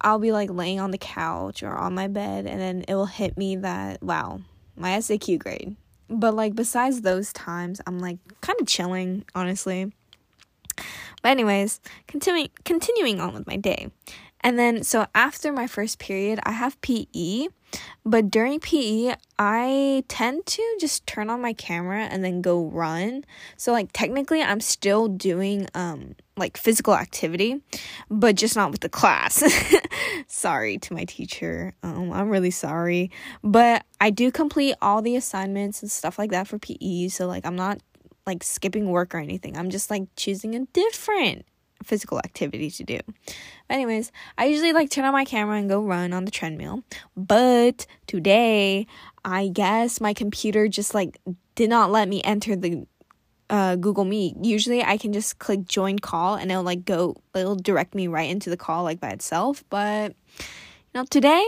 I'll 0.00 0.18
be 0.18 0.32
like 0.32 0.50
laying 0.50 0.80
on 0.80 0.92
the 0.92 0.98
couch 0.98 1.62
or 1.62 1.76
on 1.76 1.94
my 1.94 2.08
bed, 2.08 2.46
and 2.46 2.60
then 2.60 2.84
it 2.88 2.94
will 2.94 3.06
hit 3.06 3.36
me 3.36 3.56
that, 3.56 4.02
wow, 4.02 4.40
my 4.76 4.92
SAQ 4.92 5.38
grade. 5.38 5.76
But, 6.10 6.34
like, 6.34 6.54
besides 6.54 7.02
those 7.02 7.32
times, 7.32 7.80
I'm 7.86 8.00
like 8.00 8.18
kind 8.40 8.60
of 8.60 8.66
chilling, 8.66 9.24
honestly. 9.34 9.92
But, 11.22 11.30
anyways, 11.30 11.80
continuing 12.08 12.50
continuing 12.64 13.20
on 13.20 13.32
with 13.32 13.46
my 13.46 13.56
day. 13.56 13.90
And 14.40 14.58
then, 14.58 14.82
so 14.82 15.06
after 15.14 15.52
my 15.52 15.66
first 15.66 15.98
period, 15.98 16.40
I 16.42 16.52
have 16.52 16.80
PE. 16.80 17.48
But 18.04 18.30
during 18.30 18.60
PE, 18.60 19.14
I 19.38 20.04
tend 20.08 20.46
to 20.46 20.76
just 20.80 21.06
turn 21.06 21.28
on 21.30 21.40
my 21.40 21.52
camera 21.52 22.04
and 22.04 22.24
then 22.24 22.40
go 22.40 22.66
run. 22.66 23.24
So, 23.56 23.72
like, 23.72 23.90
technically, 23.92 24.42
I'm 24.42 24.60
still 24.60 25.08
doing, 25.08 25.68
um, 25.74 26.14
like, 26.36 26.56
physical 26.56 26.94
activity, 26.94 27.60
but 28.10 28.36
just 28.36 28.56
not 28.56 28.70
with 28.70 28.80
the 28.80 28.88
class. 28.88 29.42
sorry 30.26 30.78
to 30.78 30.94
my 30.94 31.04
teacher. 31.04 31.74
Um, 31.82 32.12
I'm 32.12 32.30
really 32.30 32.50
sorry. 32.50 33.10
But 33.44 33.84
I 34.00 34.10
do 34.10 34.30
complete 34.30 34.76
all 34.80 35.02
the 35.02 35.16
assignments 35.16 35.82
and 35.82 35.90
stuff 35.90 36.18
like 36.18 36.30
that 36.30 36.48
for 36.48 36.58
PE. 36.58 37.08
So, 37.08 37.26
like, 37.26 37.44
I'm 37.44 37.56
not 37.56 37.80
like 38.26 38.42
skipping 38.42 38.88
work 38.88 39.14
or 39.14 39.18
anything. 39.18 39.56
I'm 39.56 39.70
just 39.70 39.90
like 39.90 40.04
choosing 40.16 40.54
a 40.54 40.64
different 40.66 41.44
physical 41.82 42.18
activity 42.18 42.70
to 42.70 42.84
do. 42.84 42.98
Anyways, 43.68 44.12
I 44.38 44.46
usually 44.46 44.72
like 44.72 44.90
turn 44.90 45.04
on 45.04 45.12
my 45.12 45.24
camera 45.24 45.58
and 45.58 45.68
go 45.68 45.82
run 45.82 46.12
on 46.12 46.24
the 46.24 46.30
treadmill. 46.30 46.82
But 47.16 47.86
today, 48.06 48.86
I 49.24 49.48
guess 49.48 50.00
my 50.00 50.14
computer 50.14 50.68
just 50.68 50.94
like 50.94 51.20
did 51.54 51.70
not 51.70 51.90
let 51.90 52.08
me 52.08 52.22
enter 52.22 52.56
the 52.56 52.86
uh, 53.50 53.76
Google 53.76 54.04
Meet. 54.04 54.36
Usually 54.42 54.82
I 54.82 54.96
can 54.96 55.12
just 55.12 55.38
click 55.38 55.64
join 55.66 55.98
call 55.98 56.36
and 56.36 56.50
it'll 56.50 56.62
like 56.62 56.84
go 56.84 57.16
it'll 57.34 57.56
direct 57.56 57.94
me 57.94 58.06
right 58.06 58.30
into 58.30 58.48
the 58.48 58.56
call 58.56 58.84
like 58.84 59.00
by 59.00 59.10
itself, 59.10 59.64
but 59.68 60.14
you 60.38 60.44
know, 60.94 61.04
today 61.04 61.44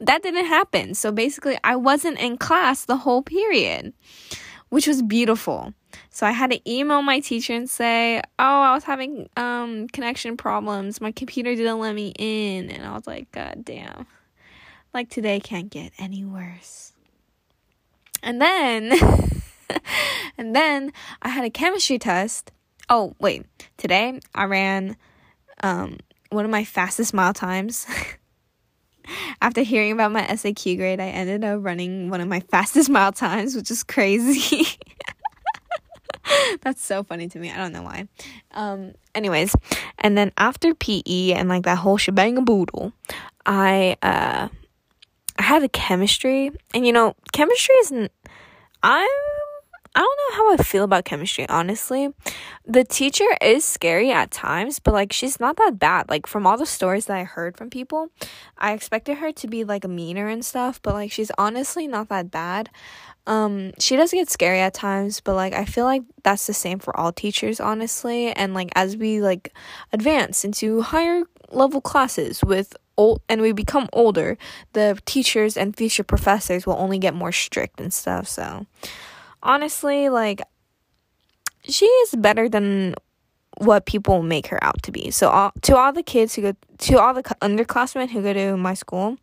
that 0.00 0.22
didn't 0.22 0.46
happen. 0.46 0.94
So 0.94 1.12
basically 1.12 1.58
I 1.62 1.76
wasn't 1.76 2.18
in 2.18 2.38
class 2.38 2.84
the 2.84 2.96
whole 2.96 3.22
period, 3.22 3.92
which 4.68 4.86
was 4.86 5.02
beautiful. 5.02 5.72
So 6.10 6.26
I 6.26 6.32
had 6.32 6.50
to 6.50 6.70
email 6.70 7.02
my 7.02 7.20
teacher 7.20 7.52
and 7.52 7.68
say, 7.68 8.18
"Oh, 8.38 8.60
I 8.62 8.74
was 8.74 8.84
having 8.84 9.28
um 9.36 9.88
connection 9.88 10.36
problems. 10.36 11.00
My 11.00 11.12
computer 11.12 11.54
didn't 11.54 11.78
let 11.78 11.94
me 11.94 12.12
in." 12.18 12.70
And 12.70 12.84
I 12.84 12.92
was 12.94 13.06
like, 13.06 13.30
"God 13.32 13.64
damn." 13.64 14.06
Like 14.92 15.10
today 15.10 15.40
can't 15.40 15.70
get 15.70 15.92
any 15.98 16.24
worse. 16.24 16.92
And 18.22 18.40
then 18.40 18.92
and 20.38 20.54
then 20.54 20.92
I 21.22 21.28
had 21.28 21.44
a 21.44 21.50
chemistry 21.50 21.98
test. 21.98 22.52
Oh, 22.88 23.14
wait. 23.20 23.46
Today 23.76 24.20
I 24.34 24.44
ran 24.44 24.96
um 25.62 25.98
one 26.30 26.44
of 26.44 26.50
my 26.50 26.64
fastest 26.64 27.14
mile 27.14 27.34
times. 27.34 27.86
After 29.40 29.62
hearing 29.62 29.92
about 29.92 30.12
my 30.12 30.22
SAQ 30.22 30.76
grade, 30.76 31.00
I 31.00 31.08
ended 31.08 31.44
up 31.44 31.60
running 31.62 32.10
one 32.10 32.20
of 32.20 32.28
my 32.28 32.40
fastest 32.50 32.90
mile 32.90 33.12
times, 33.12 33.54
which 33.54 33.70
is 33.70 33.82
crazy. 33.82 34.66
That's 36.62 36.82
so 36.82 37.02
funny 37.02 37.28
to 37.28 37.38
me. 37.38 37.50
I 37.50 37.56
don't 37.56 37.72
know 37.72 37.82
why. 37.82 38.08
Um, 38.52 38.94
anyways, 39.14 39.54
and 39.98 40.16
then 40.16 40.32
after 40.38 40.74
PE 40.74 41.32
and 41.32 41.48
like 41.48 41.64
that 41.64 41.78
whole 41.78 41.98
shebang 41.98 42.44
boodle, 42.44 42.92
I 43.44 43.96
uh 44.02 44.48
I 45.38 45.42
had 45.42 45.62
a 45.62 45.68
chemistry, 45.68 46.52
and 46.72 46.86
you 46.86 46.92
know, 46.92 47.14
chemistry 47.32 47.74
isn't. 47.80 48.12
I'm. 48.82 49.08
I 49.96 50.00
don't 50.00 50.18
know 50.18 50.36
how 50.36 50.52
I 50.54 50.56
feel 50.56 50.82
about 50.82 51.04
chemistry, 51.04 51.48
honestly. 51.48 52.08
The 52.66 52.82
teacher 52.82 53.26
is 53.40 53.64
scary 53.64 54.10
at 54.10 54.32
times, 54.32 54.80
but 54.80 54.92
like 54.92 55.12
she's 55.12 55.38
not 55.38 55.56
that 55.58 55.78
bad. 55.78 56.08
Like 56.08 56.26
from 56.26 56.46
all 56.46 56.56
the 56.56 56.66
stories 56.66 57.06
that 57.06 57.16
I 57.16 57.22
heard 57.22 57.56
from 57.56 57.70
people, 57.70 58.08
I 58.58 58.72
expected 58.72 59.18
her 59.18 59.30
to 59.30 59.46
be 59.46 59.62
like 59.62 59.86
meaner 59.86 60.28
and 60.28 60.44
stuff, 60.44 60.82
but 60.82 60.94
like 60.94 61.12
she's 61.12 61.30
honestly 61.38 61.86
not 61.86 62.08
that 62.08 62.32
bad. 62.32 62.70
Um, 63.26 63.72
she 63.78 63.94
does 63.94 64.10
get 64.10 64.28
scary 64.28 64.58
at 64.58 64.74
times, 64.74 65.20
but 65.20 65.34
like 65.34 65.52
I 65.52 65.64
feel 65.64 65.84
like 65.84 66.02
that's 66.24 66.46
the 66.48 66.54
same 66.54 66.80
for 66.80 66.96
all 66.98 67.12
teachers, 67.12 67.60
honestly. 67.60 68.32
And 68.32 68.52
like 68.52 68.72
as 68.74 68.96
we 68.96 69.20
like 69.20 69.54
advance 69.92 70.44
into 70.44 70.82
higher 70.82 71.22
level 71.50 71.80
classes 71.80 72.42
with 72.42 72.76
old 72.96 73.22
and 73.28 73.40
we 73.40 73.52
become 73.52 73.88
older, 73.92 74.36
the 74.72 74.98
teachers 75.06 75.56
and 75.56 75.76
future 75.76 76.04
professors 76.04 76.66
will 76.66 76.76
only 76.78 76.98
get 76.98 77.14
more 77.14 77.32
strict 77.32 77.80
and 77.80 77.94
stuff. 77.94 78.26
So 78.26 78.66
honestly, 79.44 80.08
like 80.08 80.42
she 81.62 81.86
is 81.86 82.14
better 82.16 82.48
than 82.48 82.94
what 83.58 83.86
people 83.86 84.22
make 84.22 84.48
her 84.48 84.62
out 84.62 84.82
to 84.82 84.92
be. 84.92 85.10
So 85.10 85.28
all, 85.28 85.52
to 85.62 85.76
all 85.76 85.92
the 85.92 86.02
kids 86.02 86.34
who 86.34 86.42
go 86.42 86.54
to 86.78 86.98
all 86.98 87.14
the 87.14 87.22
underclassmen 87.22 88.10
who 88.10 88.22
go 88.22 88.32
to 88.32 88.56
my 88.56 88.74
school, 88.74 89.16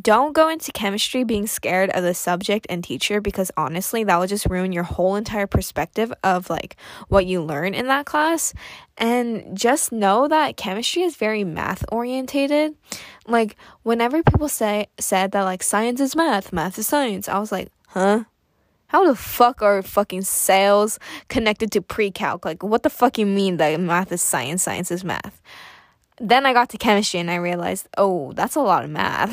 don't 0.00 0.32
go 0.32 0.48
into 0.48 0.72
chemistry 0.72 1.24
being 1.24 1.46
scared 1.46 1.90
of 1.90 2.02
the 2.02 2.12
subject 2.12 2.66
and 2.68 2.82
teacher 2.82 3.20
because 3.20 3.50
honestly 3.56 4.04
that 4.04 4.18
will 4.18 4.26
just 4.26 4.46
ruin 4.46 4.72
your 4.72 4.82
whole 4.82 5.16
entire 5.16 5.46
perspective 5.46 6.12
of 6.24 6.50
like 6.50 6.76
what 7.08 7.24
you 7.24 7.40
learn 7.40 7.72
in 7.74 7.86
that 7.86 8.04
class. 8.04 8.52
And 8.98 9.56
just 9.56 9.92
know 9.92 10.28
that 10.28 10.56
chemistry 10.56 11.02
is 11.02 11.16
very 11.16 11.44
math 11.44 11.84
orientated. 11.90 12.76
Like 13.26 13.56
whenever 13.82 14.22
people 14.22 14.48
say 14.48 14.88
said 14.98 15.32
that 15.32 15.42
like 15.42 15.62
science 15.62 16.00
is 16.00 16.16
math 16.16 16.52
math 16.52 16.78
is 16.78 16.86
science 16.86 17.28
i 17.28 17.38
was 17.38 17.52
like 17.52 17.68
huh 17.88 18.24
how 18.90 19.06
the 19.06 19.16
fuck 19.16 19.62
are 19.62 19.82
fucking 19.82 20.22
sales 20.22 20.98
connected 21.28 21.72
to 21.72 21.80
pre-calc 21.80 22.44
like 22.44 22.62
what 22.62 22.82
the 22.82 22.90
fuck 22.90 23.18
you 23.18 23.26
mean 23.26 23.56
that 23.56 23.80
math 23.80 24.12
is 24.12 24.22
science 24.22 24.62
science 24.62 24.90
is 24.90 25.04
math 25.04 25.40
then 26.20 26.44
I 26.44 26.52
got 26.52 26.68
to 26.70 26.78
chemistry 26.78 27.18
and 27.18 27.30
I 27.30 27.36
realized, 27.36 27.88
oh, 27.96 28.32
that's 28.32 28.54
a 28.54 28.60
lot 28.60 28.84
of 28.84 28.90
math. 28.90 29.32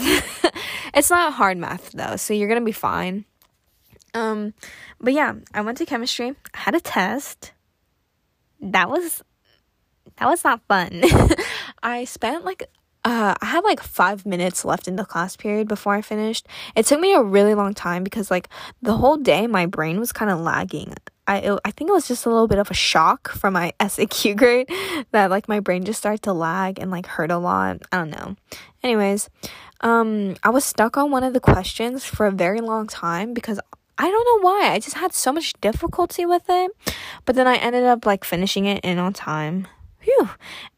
it's 0.93 1.09
not 1.09 1.33
hard 1.33 1.57
math 1.57 1.91
though, 1.91 2.15
so 2.15 2.33
you're 2.33 2.47
gonna 2.47 2.61
be 2.61 2.71
fine. 2.71 3.25
Um, 4.13 4.53
but 4.99 5.13
yeah, 5.13 5.33
I 5.53 5.61
went 5.61 5.77
to 5.79 5.85
chemistry, 5.85 6.33
I 6.53 6.57
had 6.57 6.75
a 6.75 6.79
test. 6.79 7.51
That 8.61 8.89
was 8.89 9.21
that 10.15 10.27
was 10.27 10.43
not 10.43 10.61
fun. 10.67 11.03
I 11.83 12.05
spent 12.05 12.45
like 12.45 12.63
uh, 13.07 13.35
I 13.41 13.45
had 13.45 13.63
like 13.63 13.79
five 13.81 14.25
minutes 14.25 14.65
left 14.65 14.85
in 14.85 14.97
the 14.97 15.05
class 15.05 15.37
period 15.37 15.69
before 15.69 15.93
I 15.93 16.01
finished. 16.01 16.45
It 16.75 16.85
took 16.85 16.99
me 16.99 17.13
a 17.13 17.21
really 17.21 17.55
long 17.55 17.73
time 17.73 18.03
because 18.03 18.29
like 18.29 18.49
the 18.81 18.97
whole 18.97 19.15
day 19.15 19.47
my 19.47 19.65
brain 19.65 19.97
was 19.97 20.11
kind 20.11 20.29
of 20.29 20.41
lagging. 20.41 20.93
I 21.25 21.37
it, 21.37 21.59
I 21.63 21.71
think 21.71 21.89
it 21.89 21.93
was 21.93 22.09
just 22.09 22.25
a 22.25 22.29
little 22.29 22.49
bit 22.49 22.59
of 22.59 22.69
a 22.69 22.73
shock 22.73 23.29
from 23.29 23.53
my 23.53 23.71
SAQ 23.79 24.35
grade 24.35 24.69
that 25.11 25.29
like 25.29 25.47
my 25.47 25.61
brain 25.61 25.85
just 25.85 25.99
started 25.99 26.21
to 26.23 26.33
lag 26.33 26.79
and 26.79 26.91
like 26.91 27.07
hurt 27.07 27.31
a 27.31 27.37
lot. 27.37 27.81
I 27.93 27.97
don't 27.97 28.09
know. 28.09 28.35
Anyways, 28.83 29.29
um, 29.79 30.35
I 30.43 30.49
was 30.49 30.65
stuck 30.65 30.97
on 30.97 31.09
one 31.09 31.23
of 31.23 31.31
the 31.31 31.39
questions 31.39 32.03
for 32.03 32.25
a 32.25 32.31
very 32.31 32.59
long 32.59 32.87
time 32.87 33.33
because 33.33 33.57
I 33.97 34.11
don't 34.11 34.43
know 34.43 34.49
why. 34.49 34.71
I 34.73 34.79
just 34.79 34.97
had 34.97 35.13
so 35.13 35.31
much 35.31 35.53
difficulty 35.61 36.25
with 36.25 36.43
it. 36.49 36.71
But 37.23 37.35
then 37.35 37.47
I 37.47 37.55
ended 37.55 37.85
up 37.85 38.05
like 38.05 38.25
finishing 38.25 38.65
it 38.65 38.83
in 38.83 38.99
on 38.99 39.13
time. 39.13 39.65
Phew. 40.07 40.29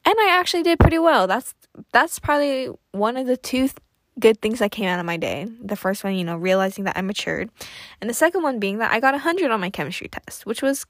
And 0.05 0.15
I 0.19 0.29
actually 0.31 0.63
did 0.63 0.79
pretty 0.79 0.97
well. 0.97 1.27
That's 1.27 1.53
that's 1.91 2.17
probably 2.17 2.69
one 2.93 3.15
of 3.15 3.27
the 3.27 3.37
two 3.37 3.67
th- 3.67 3.77
good 4.19 4.41
things 4.41 4.57
that 4.57 4.71
came 4.71 4.87
out 4.87 4.99
of 4.99 5.05
my 5.05 5.17
day. 5.17 5.47
The 5.61 5.75
first 5.75 6.03
one, 6.03 6.15
you 6.15 6.23
know, 6.23 6.35
realizing 6.35 6.85
that 6.85 6.97
I 6.97 7.01
matured. 7.01 7.51
And 8.01 8.09
the 8.09 8.15
second 8.15 8.41
one 8.41 8.59
being 8.59 8.79
that 8.79 8.91
I 8.91 8.99
got 8.99 9.13
a 9.13 9.17
100 9.17 9.51
on 9.51 9.59
my 9.59 9.69
chemistry 9.69 10.07
test, 10.07 10.47
which 10.47 10.63
was 10.63 10.87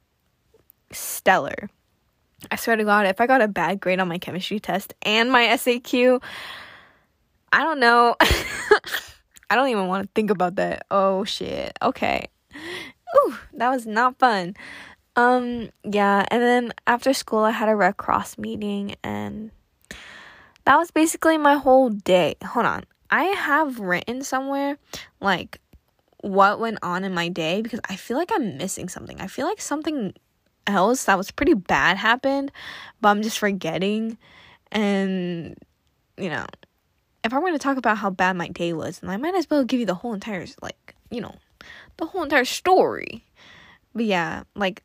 stellar. 0.93 1.69
I 2.49 2.55
swear 2.55 2.77
to 2.77 2.85
God, 2.85 3.07
if 3.07 3.19
I 3.19 3.27
got 3.27 3.41
a 3.41 3.49
bad 3.49 3.81
grade 3.81 3.99
on 3.99 4.07
my 4.07 4.17
chemistry 4.17 4.61
test 4.61 4.93
and 5.01 5.29
my 5.29 5.47
SAQ, 5.47 6.23
I 7.51 7.61
don't 7.61 7.81
know. 7.81 8.15
I 9.49 9.55
don't 9.55 9.67
even 9.67 9.87
want 9.87 10.05
to 10.05 10.09
think 10.15 10.31
about 10.31 10.55
that. 10.55 10.85
Oh 10.89 11.25
shit. 11.25 11.77
Okay. 11.81 12.29
Ooh, 13.17 13.35
that 13.55 13.69
was 13.69 13.85
not 13.85 14.17
fun. 14.17 14.55
Um, 15.15 15.69
yeah, 15.83 16.25
and 16.31 16.41
then 16.41 16.73
after 16.87 17.13
school 17.13 17.39
I 17.39 17.51
had 17.51 17.69
a 17.69 17.75
Red 17.75 17.97
Cross 17.97 18.37
meeting 18.37 18.95
and 19.03 19.51
that 20.65 20.77
was 20.77 20.91
basically 20.91 21.37
my 21.37 21.55
whole 21.55 21.89
day. 21.89 22.35
Hold 22.43 22.65
on. 22.65 22.83
I 23.09 23.23
have 23.23 23.79
written 23.79 24.21
somewhere 24.23 24.77
like 25.19 25.59
what 26.21 26.59
went 26.59 26.79
on 26.83 27.03
in 27.03 27.13
my 27.13 27.29
day 27.29 27.61
because 27.61 27.79
I 27.89 27.95
feel 27.95 28.17
like 28.17 28.31
I'm 28.33 28.57
missing 28.57 28.89
something. 28.89 29.19
I 29.19 29.27
feel 29.27 29.47
like 29.47 29.61
something 29.61 30.13
else 30.67 31.05
that 31.05 31.17
was 31.17 31.31
pretty 31.31 31.53
bad 31.53 31.97
happened, 31.97 32.51
but 33.01 33.09
I'm 33.09 33.21
just 33.21 33.39
forgetting. 33.39 34.17
And, 34.71 35.57
you 36.17 36.29
know, 36.29 36.45
if 37.23 37.33
I'm 37.33 37.41
going 37.41 37.53
to 37.53 37.59
talk 37.59 37.77
about 37.77 37.97
how 37.97 38.09
bad 38.09 38.37
my 38.37 38.49
day 38.49 38.73
was, 38.73 38.99
then 38.99 39.09
I 39.09 39.17
might 39.17 39.35
as 39.35 39.49
well 39.49 39.63
give 39.63 39.79
you 39.79 39.85
the 39.85 39.95
whole 39.95 40.13
entire, 40.13 40.45
like, 40.61 40.95
you 41.09 41.21
know, 41.21 41.35
the 41.97 42.05
whole 42.05 42.23
entire 42.23 42.45
story. 42.45 43.25
But 43.95 44.05
yeah, 44.05 44.43
like, 44.55 44.83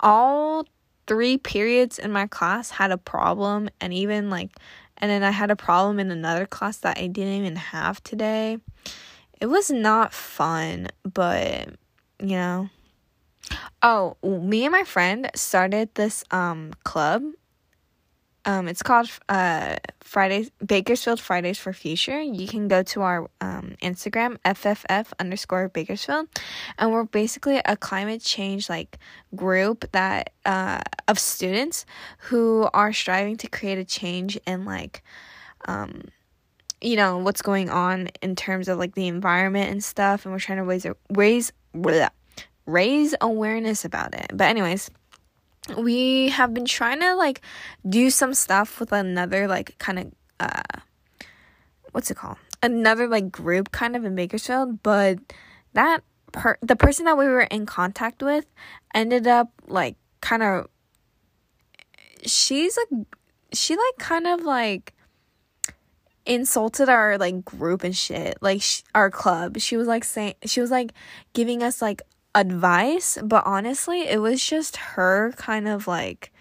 all 0.00 0.66
three 1.06 1.38
periods 1.38 1.98
in 1.98 2.12
my 2.12 2.26
class 2.26 2.70
had 2.70 2.90
a 2.90 2.98
problem 2.98 3.68
and 3.80 3.92
even 3.92 4.30
like 4.30 4.50
and 4.98 5.10
then 5.10 5.22
I 5.22 5.30
had 5.30 5.50
a 5.50 5.56
problem 5.56 5.98
in 5.98 6.10
another 6.10 6.46
class 6.46 6.76
that 6.78 6.98
I 6.98 7.06
didn't 7.06 7.32
even 7.32 7.56
have 7.56 8.02
today. 8.02 8.58
It 9.40 9.46
was 9.46 9.70
not 9.70 10.12
fun, 10.12 10.88
but 11.02 11.70
you 12.20 12.36
know. 12.36 12.68
Oh, 13.82 14.16
me 14.22 14.66
and 14.66 14.72
my 14.72 14.84
friend 14.84 15.30
started 15.34 15.94
this 15.94 16.22
um 16.30 16.72
club 16.84 17.22
um, 18.44 18.68
it's 18.68 18.82
called 18.82 19.10
uh, 19.28 19.76
Fridays 20.00 20.50
Bakersfield 20.64 21.20
Fridays 21.20 21.58
for 21.58 21.72
Future. 21.72 22.20
You 22.20 22.46
can 22.46 22.68
go 22.68 22.82
to 22.84 23.02
our 23.02 23.30
um, 23.40 23.76
Instagram 23.82 24.38
FFF 24.44 25.12
underscore 25.18 25.68
Bakersfield, 25.68 26.28
and 26.78 26.90
we're 26.90 27.04
basically 27.04 27.60
a 27.64 27.76
climate 27.76 28.22
change 28.22 28.68
like 28.70 28.98
group 29.36 29.90
that 29.92 30.30
uh, 30.46 30.80
of 31.06 31.18
students 31.18 31.84
who 32.18 32.68
are 32.72 32.92
striving 32.92 33.36
to 33.38 33.48
create 33.48 33.78
a 33.78 33.84
change 33.84 34.38
in 34.46 34.64
like 34.64 35.02
um, 35.66 36.04
you 36.80 36.96
know 36.96 37.18
what's 37.18 37.42
going 37.42 37.68
on 37.68 38.08
in 38.22 38.36
terms 38.36 38.68
of 38.68 38.78
like 38.78 38.94
the 38.94 39.06
environment 39.06 39.70
and 39.70 39.84
stuff, 39.84 40.24
and 40.24 40.32
we're 40.32 40.38
trying 40.38 40.58
to 40.58 40.64
raise 40.64 40.86
raise 41.10 41.52
raise 42.64 43.14
awareness 43.20 43.84
about 43.84 44.14
it. 44.14 44.30
But 44.32 44.46
anyways 44.46 44.90
we 45.76 46.28
have 46.30 46.54
been 46.54 46.64
trying 46.64 47.00
to 47.00 47.14
like 47.14 47.40
do 47.88 48.10
some 48.10 48.34
stuff 48.34 48.80
with 48.80 48.92
another 48.92 49.46
like 49.46 49.76
kind 49.78 49.98
of 49.98 50.12
uh 50.40 50.80
what's 51.92 52.10
it 52.10 52.16
called? 52.16 52.38
Another 52.62 53.08
like 53.08 53.30
group 53.30 53.72
kind 53.72 53.96
of 53.96 54.04
in 54.04 54.14
bakersfield 54.14 54.82
but 54.82 55.18
that 55.74 56.02
per 56.32 56.56
the 56.62 56.76
person 56.76 57.04
that 57.04 57.18
we 57.18 57.26
were 57.26 57.42
in 57.42 57.66
contact 57.66 58.22
with 58.22 58.46
ended 58.94 59.26
up 59.26 59.50
like 59.66 59.96
kind 60.20 60.42
of 60.42 60.68
she's 62.24 62.76
like 62.76 63.06
she 63.52 63.74
like 63.74 63.98
kind 63.98 64.26
of 64.26 64.42
like 64.42 64.94
insulted 66.26 66.88
our 66.88 67.18
like 67.18 67.44
group 67.44 67.82
and 67.82 67.96
shit 67.96 68.38
like 68.40 68.62
sh- 68.62 68.82
our 68.94 69.10
club. 69.10 69.58
She 69.58 69.76
was 69.76 69.88
like 69.88 70.04
saying 70.04 70.34
she 70.44 70.60
was 70.60 70.70
like 70.70 70.92
giving 71.32 71.62
us 71.62 71.82
like 71.82 72.02
advice, 72.34 73.18
but 73.22 73.44
honestly, 73.46 74.08
it 74.08 74.20
was 74.20 74.44
just 74.44 74.76
her 74.76 75.32
kind 75.36 75.68
of 75.68 75.86
like 75.86 76.32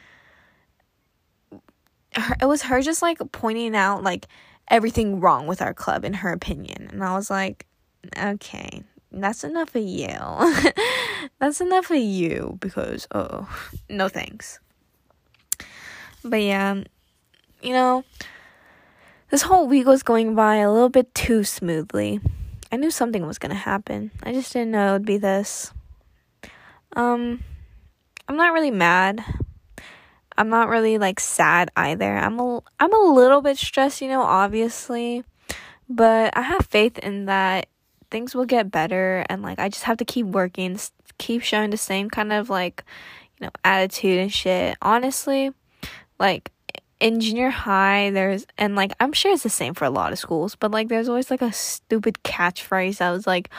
her, 2.16 2.36
it 2.42 2.46
was 2.46 2.64
her 2.64 2.82
just 2.82 3.02
like 3.02 3.20
pointing 3.32 3.76
out 3.76 4.04
like 4.04 4.28
everything 4.68 5.20
wrong 5.20 5.48
with 5.48 5.62
our 5.62 5.74
club 5.74 6.06
in 6.06 6.14
her 6.14 6.32
opinion. 6.32 6.90
And 6.92 7.04
I 7.04 7.16
was 7.16 7.30
like, 7.30 7.66
okay, 8.18 8.84
that's 9.12 9.44
enough 9.44 9.76
of 9.76 9.84
you. 9.84 10.10
that's 11.40 11.62
enough 11.62 11.90
of 11.90 11.98
you 11.98 12.58
because 12.60 13.08
oh, 13.14 13.50
no 13.90 14.08
thanks. 14.08 14.60
But 16.24 16.42
yeah, 16.42 16.84
you 17.62 17.74
know, 17.74 18.04
this 19.30 19.44
whole 19.44 19.68
week 19.68 19.88
was 19.88 20.04
going 20.04 20.36
by 20.36 20.58
a 20.58 20.72
little 20.72 20.90
bit 20.90 21.14
too 21.16 21.44
smoothly. 21.44 22.20
I 22.72 22.76
knew 22.76 22.92
something 22.92 23.26
was 23.26 23.40
going 23.40 23.52
to 23.52 23.56
happen. 23.56 24.12
I 24.22 24.32
just 24.34 24.54
didn't 24.54 24.72
know 24.72 24.90
it 24.90 24.94
would 24.94 25.06
be 25.06 25.18
this. 25.18 25.72
Um, 26.96 27.44
I'm 28.28 28.38
not 28.38 28.54
really 28.54 28.72
mad. 28.72 29.24
I'm 30.38 30.50
not 30.50 30.70
really 30.70 30.98
like 30.98 31.20
sad 31.20 31.70
either. 31.76 32.18
I'm 32.18 32.40
a 32.40 32.62
I'm 32.80 32.94
a 32.94 33.14
little 33.14 33.42
bit 33.42 33.58
stressed, 33.58 34.02
you 34.02 34.08
know, 34.08 34.22
obviously, 34.22 35.24
but 35.90 36.36
I 36.38 36.42
have 36.42 36.66
faith 36.66 36.98
in 37.00 37.26
that 37.26 37.68
things 38.10 38.34
will 38.34 38.46
get 38.46 38.72
better 38.72 39.26
and 39.30 39.42
like 39.42 39.60
I 39.60 39.68
just 39.68 39.84
have 39.84 39.98
to 39.98 40.06
keep 40.06 40.26
working, 40.28 40.80
keep 41.18 41.42
showing 41.42 41.72
the 41.72 41.78
same 41.78 42.10
kind 42.10 42.32
of 42.32 42.50
like, 42.50 42.86
you 43.38 43.46
know, 43.46 43.52
attitude 43.66 44.18
and 44.18 44.32
shit. 44.32 44.78
Honestly, 44.82 45.52
like 46.20 46.52
in 47.02 47.20
junior 47.20 47.50
high 47.50 48.10
there's 48.12 48.46
and 48.58 48.76
like 48.76 48.94
I'm 49.00 49.14
sure 49.14 49.34
it's 49.34 49.44
the 49.44 49.50
same 49.50 49.74
for 49.74 49.86
a 49.86 49.90
lot 49.90 50.14
of 50.14 50.20
schools, 50.20 50.56
but 50.56 50.72
like 50.72 50.88
there's 50.88 51.10
always 51.10 51.30
like 51.30 51.42
a 51.42 51.52
stupid 51.52 52.20
catchphrase 52.24 53.00
that 53.00 53.12
was 53.12 53.28
like, 53.28 53.50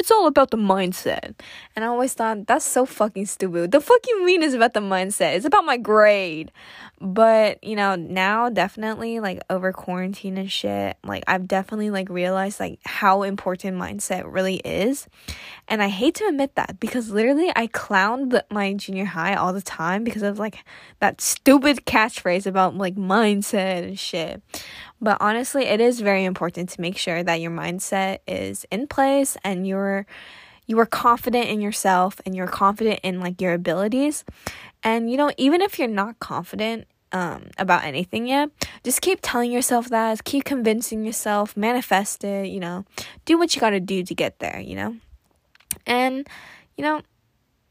it's 0.00 0.10
all 0.10 0.26
about 0.26 0.50
the 0.50 0.56
mindset. 0.56 1.34
And 1.76 1.84
I 1.84 1.88
always 1.88 2.14
thought 2.14 2.46
that's 2.46 2.64
so 2.64 2.86
fucking 2.86 3.26
stupid. 3.26 3.70
The 3.70 3.82
fuck 3.82 4.00
you 4.08 4.24
mean 4.24 4.42
is 4.42 4.54
about 4.54 4.72
the 4.72 4.80
mindset? 4.80 5.36
It's 5.36 5.44
about 5.44 5.66
my 5.66 5.76
grade. 5.76 6.50
But, 7.02 7.62
you 7.62 7.76
know, 7.76 7.96
now 7.96 8.48
definitely 8.48 9.20
like 9.20 9.40
over 9.50 9.72
quarantine 9.72 10.38
and 10.38 10.50
shit, 10.50 10.96
like 11.04 11.22
I've 11.28 11.46
definitely 11.46 11.90
like 11.90 12.08
realized 12.08 12.60
like 12.60 12.80
how 12.84 13.22
important 13.22 13.76
mindset 13.76 14.24
really 14.26 14.56
is. 14.56 15.06
And 15.68 15.82
I 15.82 15.88
hate 15.88 16.14
to 16.16 16.26
admit 16.26 16.54
that 16.56 16.80
because 16.80 17.10
literally 17.10 17.52
I 17.54 17.66
clowned 17.66 18.40
my 18.50 18.72
junior 18.74 19.04
high 19.04 19.34
all 19.34 19.52
the 19.52 19.62
time 19.62 20.02
because 20.02 20.22
of 20.22 20.38
like 20.38 20.64
that 21.00 21.20
stupid 21.20 21.84
catchphrase 21.84 22.46
about 22.46 22.74
like 22.74 22.96
mindset 22.96 23.84
and 23.84 23.98
shit. 23.98 24.42
But 25.00 25.18
honestly, 25.20 25.64
it 25.64 25.80
is 25.80 26.00
very 26.00 26.24
important 26.24 26.68
to 26.70 26.80
make 26.80 26.96
sure 26.96 27.22
that 27.22 27.40
your 27.40 27.50
mindset 27.50 28.18
is 28.26 28.66
in 28.70 28.86
place 28.86 29.36
and 29.44 29.66
you're 29.66 30.06
you 30.66 30.78
are 30.78 30.86
confident 30.86 31.48
in 31.48 31.60
yourself 31.60 32.20
and 32.24 32.36
you're 32.36 32.46
confident 32.46 33.00
in 33.02 33.18
like 33.18 33.40
your 33.40 33.54
abilities. 33.54 34.24
And 34.84 35.10
you 35.10 35.16
know, 35.16 35.30
even 35.36 35.60
if 35.60 35.78
you're 35.78 35.88
not 35.88 36.20
confident 36.20 36.86
um, 37.12 37.50
about 37.58 37.82
anything 37.84 38.28
yet, 38.28 38.50
just 38.84 39.00
keep 39.00 39.18
telling 39.20 39.50
yourself 39.50 39.88
that, 39.88 40.22
keep 40.22 40.44
convincing 40.44 41.04
yourself, 41.04 41.56
manifest 41.56 42.22
it, 42.22 42.48
you 42.48 42.60
know, 42.60 42.84
do 43.24 43.36
what 43.36 43.54
you 43.54 43.60
got 43.60 43.70
to 43.70 43.80
do 43.80 44.04
to 44.04 44.14
get 44.14 44.38
there, 44.38 44.60
you 44.60 44.76
know. 44.76 44.96
And 45.86 46.28
you 46.76 46.84
know, 46.84 47.02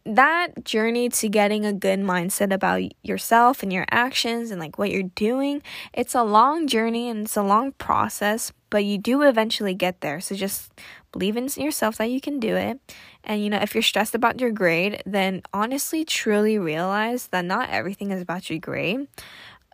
that 0.06 0.64
journey 0.64 1.10
to 1.10 1.30
getting 1.30 1.66
a 1.66 1.74
good 1.74 2.00
mindset 2.00 2.54
about 2.54 2.82
yourself 3.04 3.62
and 3.64 3.72
your 3.72 3.86
actions 3.92 4.52
and 4.52 4.60
like 4.60 4.78
what 4.78 4.92
you're 4.92 5.04
doing, 5.04 5.62
it's 5.94 6.16
a 6.16 6.24
long 6.24 6.68
journey 6.68 7.10
and 7.10 7.26
it's 7.26 7.36
a 7.36 7.44
long 7.44 7.74
process, 7.74 8.52
but 8.70 8.86
you 8.86 8.98
do 8.98 9.22
eventually 9.22 9.74
get 9.74 10.02
there. 10.02 10.20
So 10.20 10.36
just 10.36 10.72
believe 11.12 11.38
in 11.38 11.48
yourself 11.58 11.98
that 11.98 12.10
you 12.10 12.22
can 12.22 12.40
do 12.40 12.56
it. 12.56 12.80
And 13.24 13.44
you 13.44 13.50
know, 13.50 13.60
if 13.60 13.76
you're 13.76 13.82
stressed 13.82 14.16
about 14.16 14.40
your 14.40 14.52
grade, 14.52 15.04
then 15.06 15.42
honestly 15.54 16.06
truly 16.06 16.58
realize 16.58 17.28
that 17.28 17.46
not 17.46 17.70
everything 17.70 18.12
is 18.12 18.22
about 18.22 18.50
your 18.50 18.60
grade. 18.60 19.08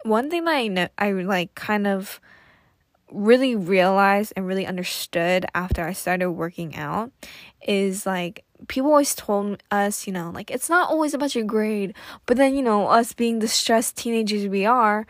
One 0.03 0.29
thing 0.29 0.45
that 0.45 0.55
I 0.55 0.67
know 0.67 0.87
I 0.97 1.11
like 1.11 1.55
kind 1.55 1.87
of 1.87 2.19
really 3.11 3.55
realized 3.55 4.33
and 4.35 4.47
really 4.47 4.65
understood 4.65 5.45
after 5.53 5.83
I 5.83 5.93
started 5.93 6.31
working 6.31 6.75
out 6.75 7.11
is 7.65 8.05
like 8.05 8.44
people 8.67 8.89
always 8.89 9.15
told 9.15 9.61
us, 9.71 10.07
you 10.07 10.13
know, 10.13 10.31
like 10.33 10.51
it's 10.51 10.69
not 10.69 10.89
always 10.89 11.13
about 11.13 11.35
your 11.35 11.43
grade, 11.43 11.95
but 12.25 12.37
then, 12.37 12.55
you 12.55 12.61
know, 12.61 12.87
us 12.87 13.13
being 13.13 13.39
the 13.39 13.47
stressed 13.47 13.97
teenagers 13.97 14.47
we 14.47 14.65
are, 14.65 15.05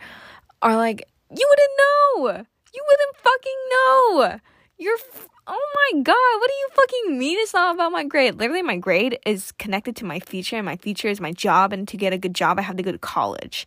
are 0.62 0.76
like, 0.76 1.04
you 1.30 1.46
wouldn't 1.48 1.70
know. 1.78 2.46
You 2.74 2.84
wouldn't 2.86 3.16
fucking 3.16 3.60
know. 3.70 4.40
You're 4.78 4.98
f- 4.98 5.28
oh 5.46 5.72
my 5.74 6.02
god, 6.02 6.14
what 6.14 6.48
do 6.48 6.54
you 6.54 6.68
fucking 6.72 7.18
mean 7.18 7.38
it's 7.40 7.54
not 7.54 7.74
about 7.74 7.92
my 7.92 8.04
grade? 8.04 8.34
Literally, 8.34 8.62
my 8.62 8.76
grade 8.76 9.18
is 9.24 9.52
connected 9.52 9.96
to 9.96 10.04
my 10.04 10.20
future, 10.20 10.56
and 10.56 10.66
my 10.66 10.76
future 10.76 11.08
is 11.08 11.20
my 11.20 11.32
job. 11.32 11.72
And 11.72 11.88
to 11.88 11.96
get 11.96 12.12
a 12.12 12.18
good 12.18 12.34
job, 12.34 12.58
I 12.58 12.62
have 12.62 12.76
to 12.76 12.82
go 12.82 12.92
to 12.92 12.98
college. 12.98 13.66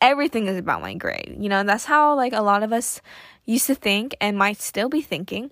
Everything 0.00 0.46
is 0.46 0.56
about 0.56 0.82
my 0.82 0.94
grade. 0.94 1.36
You 1.38 1.48
know, 1.48 1.62
that's 1.64 1.84
how 1.84 2.14
like 2.14 2.32
a 2.32 2.42
lot 2.42 2.62
of 2.62 2.72
us 2.72 3.00
used 3.46 3.66
to 3.68 3.74
think 3.74 4.14
and 4.20 4.36
might 4.36 4.60
still 4.60 4.88
be 4.88 5.00
thinking. 5.00 5.50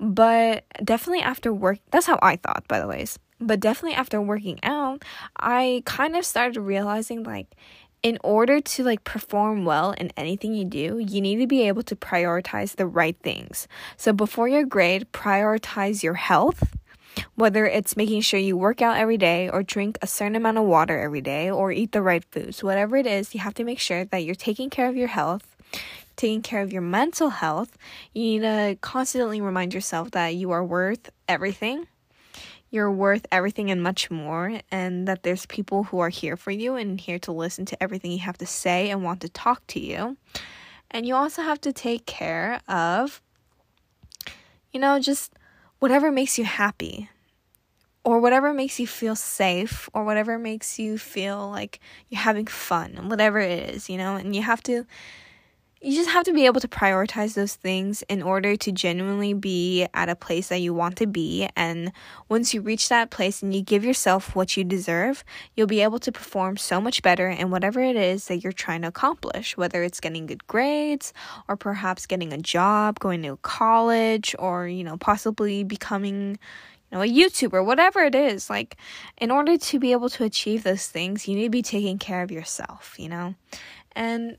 But 0.00 0.64
definitely 0.82 1.22
after 1.22 1.52
work, 1.52 1.78
that's 1.90 2.06
how 2.06 2.18
I 2.22 2.36
thought, 2.36 2.66
by 2.68 2.80
the 2.80 2.88
ways. 2.88 3.18
But 3.40 3.60
definitely 3.60 3.96
after 3.96 4.20
working 4.20 4.60
out, 4.62 5.04
I 5.36 5.82
kind 5.84 6.16
of 6.16 6.24
started 6.24 6.60
realizing 6.60 7.24
like 7.24 7.48
in 8.02 8.18
order 8.24 8.60
to 8.60 8.84
like 8.84 9.04
perform 9.04 9.64
well 9.64 9.92
in 9.92 10.12
anything 10.16 10.54
you 10.54 10.64
do, 10.64 10.98
you 10.98 11.20
need 11.20 11.36
to 11.36 11.46
be 11.46 11.66
able 11.68 11.82
to 11.84 11.96
prioritize 11.96 12.76
the 12.76 12.86
right 12.86 13.16
things. 13.22 13.68
So 13.96 14.12
before 14.12 14.48
your 14.48 14.64
grade, 14.64 15.06
prioritize 15.12 16.02
your 16.02 16.14
health, 16.14 16.76
whether 17.34 17.64
it's 17.66 17.96
making 17.96 18.22
sure 18.22 18.40
you 18.40 18.56
work 18.56 18.82
out 18.82 18.96
every 18.96 19.18
day 19.18 19.48
or 19.48 19.62
drink 19.62 19.98
a 20.02 20.06
certain 20.06 20.36
amount 20.36 20.58
of 20.58 20.64
water 20.64 20.98
every 20.98 21.20
day 21.20 21.50
or 21.50 21.70
eat 21.70 21.92
the 21.92 22.02
right 22.02 22.24
foods. 22.30 22.62
Whatever 22.62 22.96
it 22.96 23.06
is, 23.06 23.34
you 23.34 23.40
have 23.40 23.54
to 23.54 23.64
make 23.64 23.78
sure 23.78 24.04
that 24.04 24.24
you're 24.24 24.34
taking 24.34 24.70
care 24.70 24.88
of 24.88 24.96
your 24.96 25.08
health, 25.08 25.56
taking 26.16 26.42
care 26.42 26.62
of 26.62 26.72
your 26.72 26.82
mental 26.82 27.30
health. 27.30 27.76
You 28.12 28.22
need 28.22 28.42
to 28.42 28.78
constantly 28.80 29.40
remind 29.40 29.74
yourself 29.74 30.10
that 30.12 30.34
you 30.34 30.50
are 30.50 30.64
worth 30.64 31.10
everything 31.28 31.86
you're 32.72 32.90
worth 32.90 33.26
everything 33.30 33.70
and 33.70 33.82
much 33.82 34.10
more, 34.10 34.60
and 34.70 35.06
that 35.06 35.22
there's 35.22 35.44
people 35.44 35.84
who 35.84 35.98
are 35.98 36.08
here 36.08 36.38
for 36.38 36.50
you 36.50 36.74
and 36.74 36.98
here 36.98 37.18
to 37.18 37.30
listen 37.30 37.66
to 37.66 37.80
everything 37.82 38.10
you 38.10 38.18
have 38.20 38.38
to 38.38 38.46
say 38.46 38.88
and 38.88 39.04
want 39.04 39.20
to 39.20 39.28
talk 39.28 39.64
to 39.66 39.78
you. 39.78 40.16
And 40.90 41.06
you 41.06 41.14
also 41.14 41.42
have 41.42 41.60
to 41.60 41.72
take 41.72 42.06
care 42.06 42.62
of, 42.66 43.20
you 44.72 44.80
know, 44.80 44.98
just 44.98 45.34
whatever 45.80 46.10
makes 46.10 46.38
you 46.38 46.44
happy, 46.44 47.10
or 48.04 48.20
whatever 48.20 48.54
makes 48.54 48.80
you 48.80 48.86
feel 48.86 49.16
safe, 49.16 49.90
or 49.92 50.02
whatever 50.04 50.38
makes 50.38 50.78
you 50.78 50.96
feel 50.96 51.50
like 51.50 51.78
you're 52.08 52.22
having 52.22 52.46
fun, 52.46 53.10
whatever 53.10 53.38
it 53.38 53.74
is, 53.74 53.90
you 53.90 53.98
know, 53.98 54.16
and 54.16 54.34
you 54.34 54.40
have 54.40 54.62
to 54.62 54.86
you 55.82 55.96
just 55.96 56.10
have 56.10 56.24
to 56.24 56.32
be 56.32 56.46
able 56.46 56.60
to 56.60 56.68
prioritize 56.68 57.34
those 57.34 57.56
things 57.56 58.02
in 58.02 58.22
order 58.22 58.54
to 58.54 58.70
genuinely 58.70 59.34
be 59.34 59.88
at 59.92 60.08
a 60.08 60.14
place 60.14 60.48
that 60.48 60.60
you 60.60 60.72
want 60.72 60.96
to 60.98 61.08
be. 61.08 61.48
And 61.56 61.90
once 62.28 62.54
you 62.54 62.60
reach 62.60 62.88
that 62.88 63.10
place 63.10 63.42
and 63.42 63.52
you 63.52 63.62
give 63.62 63.84
yourself 63.84 64.36
what 64.36 64.56
you 64.56 64.62
deserve, 64.62 65.24
you'll 65.56 65.66
be 65.66 65.80
able 65.80 65.98
to 65.98 66.12
perform 66.12 66.56
so 66.56 66.80
much 66.80 67.02
better 67.02 67.28
in 67.28 67.50
whatever 67.50 67.80
it 67.80 67.96
is 67.96 68.28
that 68.28 68.38
you're 68.38 68.52
trying 68.52 68.82
to 68.82 68.88
accomplish, 68.88 69.56
whether 69.56 69.82
it's 69.82 69.98
getting 69.98 70.26
good 70.26 70.46
grades 70.46 71.12
or 71.48 71.56
perhaps 71.56 72.06
getting 72.06 72.32
a 72.32 72.38
job, 72.38 73.00
going 73.00 73.22
to 73.24 73.36
college, 73.42 74.36
or, 74.38 74.68
you 74.68 74.84
know, 74.84 74.96
possibly 74.96 75.64
becoming 75.64 76.38
you 76.92 76.98
know, 76.98 77.02
a 77.02 77.08
YouTuber, 77.08 77.64
whatever 77.64 78.04
it 78.04 78.14
is. 78.14 78.48
Like, 78.48 78.76
in 79.18 79.32
order 79.32 79.58
to 79.58 79.78
be 79.80 79.90
able 79.90 80.10
to 80.10 80.22
achieve 80.22 80.62
those 80.62 80.86
things, 80.86 81.26
you 81.26 81.34
need 81.34 81.44
to 81.44 81.50
be 81.50 81.62
taking 81.62 81.98
care 81.98 82.22
of 82.22 82.30
yourself, 82.30 82.94
you 82.98 83.08
know? 83.08 83.34
And 83.96 84.36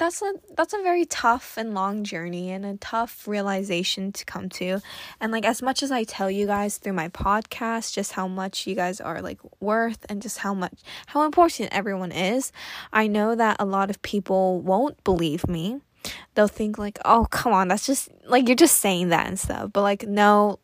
that's 0.00 0.22
a 0.22 0.32
that's 0.56 0.72
a 0.72 0.82
very 0.82 1.04
tough 1.04 1.58
and 1.58 1.74
long 1.74 2.04
journey 2.04 2.50
and 2.50 2.64
a 2.64 2.78
tough 2.78 3.28
realization 3.28 4.12
to 4.12 4.24
come 4.24 4.48
to. 4.48 4.80
And 5.20 5.30
like 5.30 5.44
as 5.44 5.60
much 5.60 5.82
as 5.82 5.92
I 5.92 6.04
tell 6.04 6.30
you 6.30 6.46
guys 6.46 6.78
through 6.78 6.94
my 6.94 7.10
podcast 7.10 7.92
just 7.92 8.12
how 8.12 8.26
much 8.26 8.66
you 8.66 8.74
guys 8.74 9.00
are 9.02 9.20
like 9.20 9.38
worth 9.60 10.06
and 10.08 10.22
just 10.22 10.38
how 10.38 10.54
much 10.54 10.80
how 11.06 11.22
important 11.24 11.68
everyone 11.70 12.12
is, 12.12 12.50
I 12.94 13.08
know 13.08 13.34
that 13.34 13.56
a 13.60 13.66
lot 13.66 13.90
of 13.90 14.00
people 14.00 14.62
won't 14.62 15.04
believe 15.04 15.46
me. 15.46 15.82
They'll 16.34 16.48
think 16.48 16.78
like, 16.78 16.98
"Oh, 17.04 17.26
come 17.30 17.52
on, 17.52 17.68
that's 17.68 17.84
just 17.84 18.08
like 18.24 18.48
you're 18.48 18.56
just 18.56 18.78
saying 18.78 19.10
that 19.10 19.26
and 19.26 19.38
stuff." 19.38 19.70
But 19.70 19.82
like 19.82 20.08
no, 20.08 20.59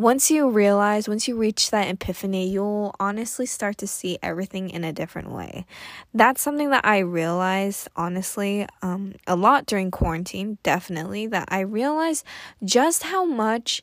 once 0.00 0.30
you 0.30 0.48
realize, 0.48 1.08
once 1.10 1.28
you 1.28 1.36
reach 1.36 1.70
that 1.70 1.86
epiphany, 1.86 2.48
you'll 2.48 2.94
honestly 2.98 3.44
start 3.44 3.76
to 3.76 3.86
see 3.86 4.18
everything 4.22 4.70
in 4.70 4.82
a 4.82 4.94
different 4.94 5.30
way. 5.30 5.66
That's 6.14 6.40
something 6.40 6.70
that 6.70 6.86
I 6.86 7.00
realized, 7.00 7.86
honestly, 7.96 8.66
um, 8.80 9.12
a 9.26 9.36
lot 9.36 9.66
during 9.66 9.90
quarantine, 9.90 10.56
definitely, 10.62 11.26
that 11.26 11.48
I 11.48 11.60
realized 11.60 12.24
just 12.64 13.02
how 13.02 13.26
much 13.26 13.82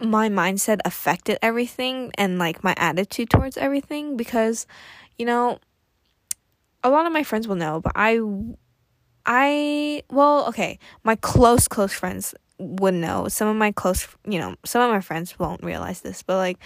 my 0.00 0.30
mindset 0.30 0.78
affected 0.86 1.36
everything 1.42 2.10
and 2.14 2.38
like 2.38 2.64
my 2.64 2.74
attitude 2.78 3.28
towards 3.28 3.58
everything 3.58 4.16
because, 4.16 4.66
you 5.18 5.26
know, 5.26 5.58
a 6.82 6.88
lot 6.88 7.04
of 7.04 7.12
my 7.12 7.24
friends 7.24 7.46
will 7.46 7.56
know, 7.56 7.78
but 7.82 7.92
I 7.94 8.20
I 9.26 10.02
well, 10.10 10.48
okay, 10.48 10.78
my 11.04 11.16
close 11.16 11.68
close 11.68 11.92
friends 11.92 12.34
would 12.60 12.94
know. 12.94 13.28
Some 13.28 13.48
of 13.48 13.56
my 13.56 13.72
close, 13.72 14.06
you 14.26 14.38
know, 14.38 14.54
some 14.64 14.82
of 14.82 14.90
my 14.90 15.00
friends 15.00 15.38
won't 15.38 15.64
realize 15.64 16.02
this, 16.02 16.22
but 16.22 16.36
like 16.36 16.58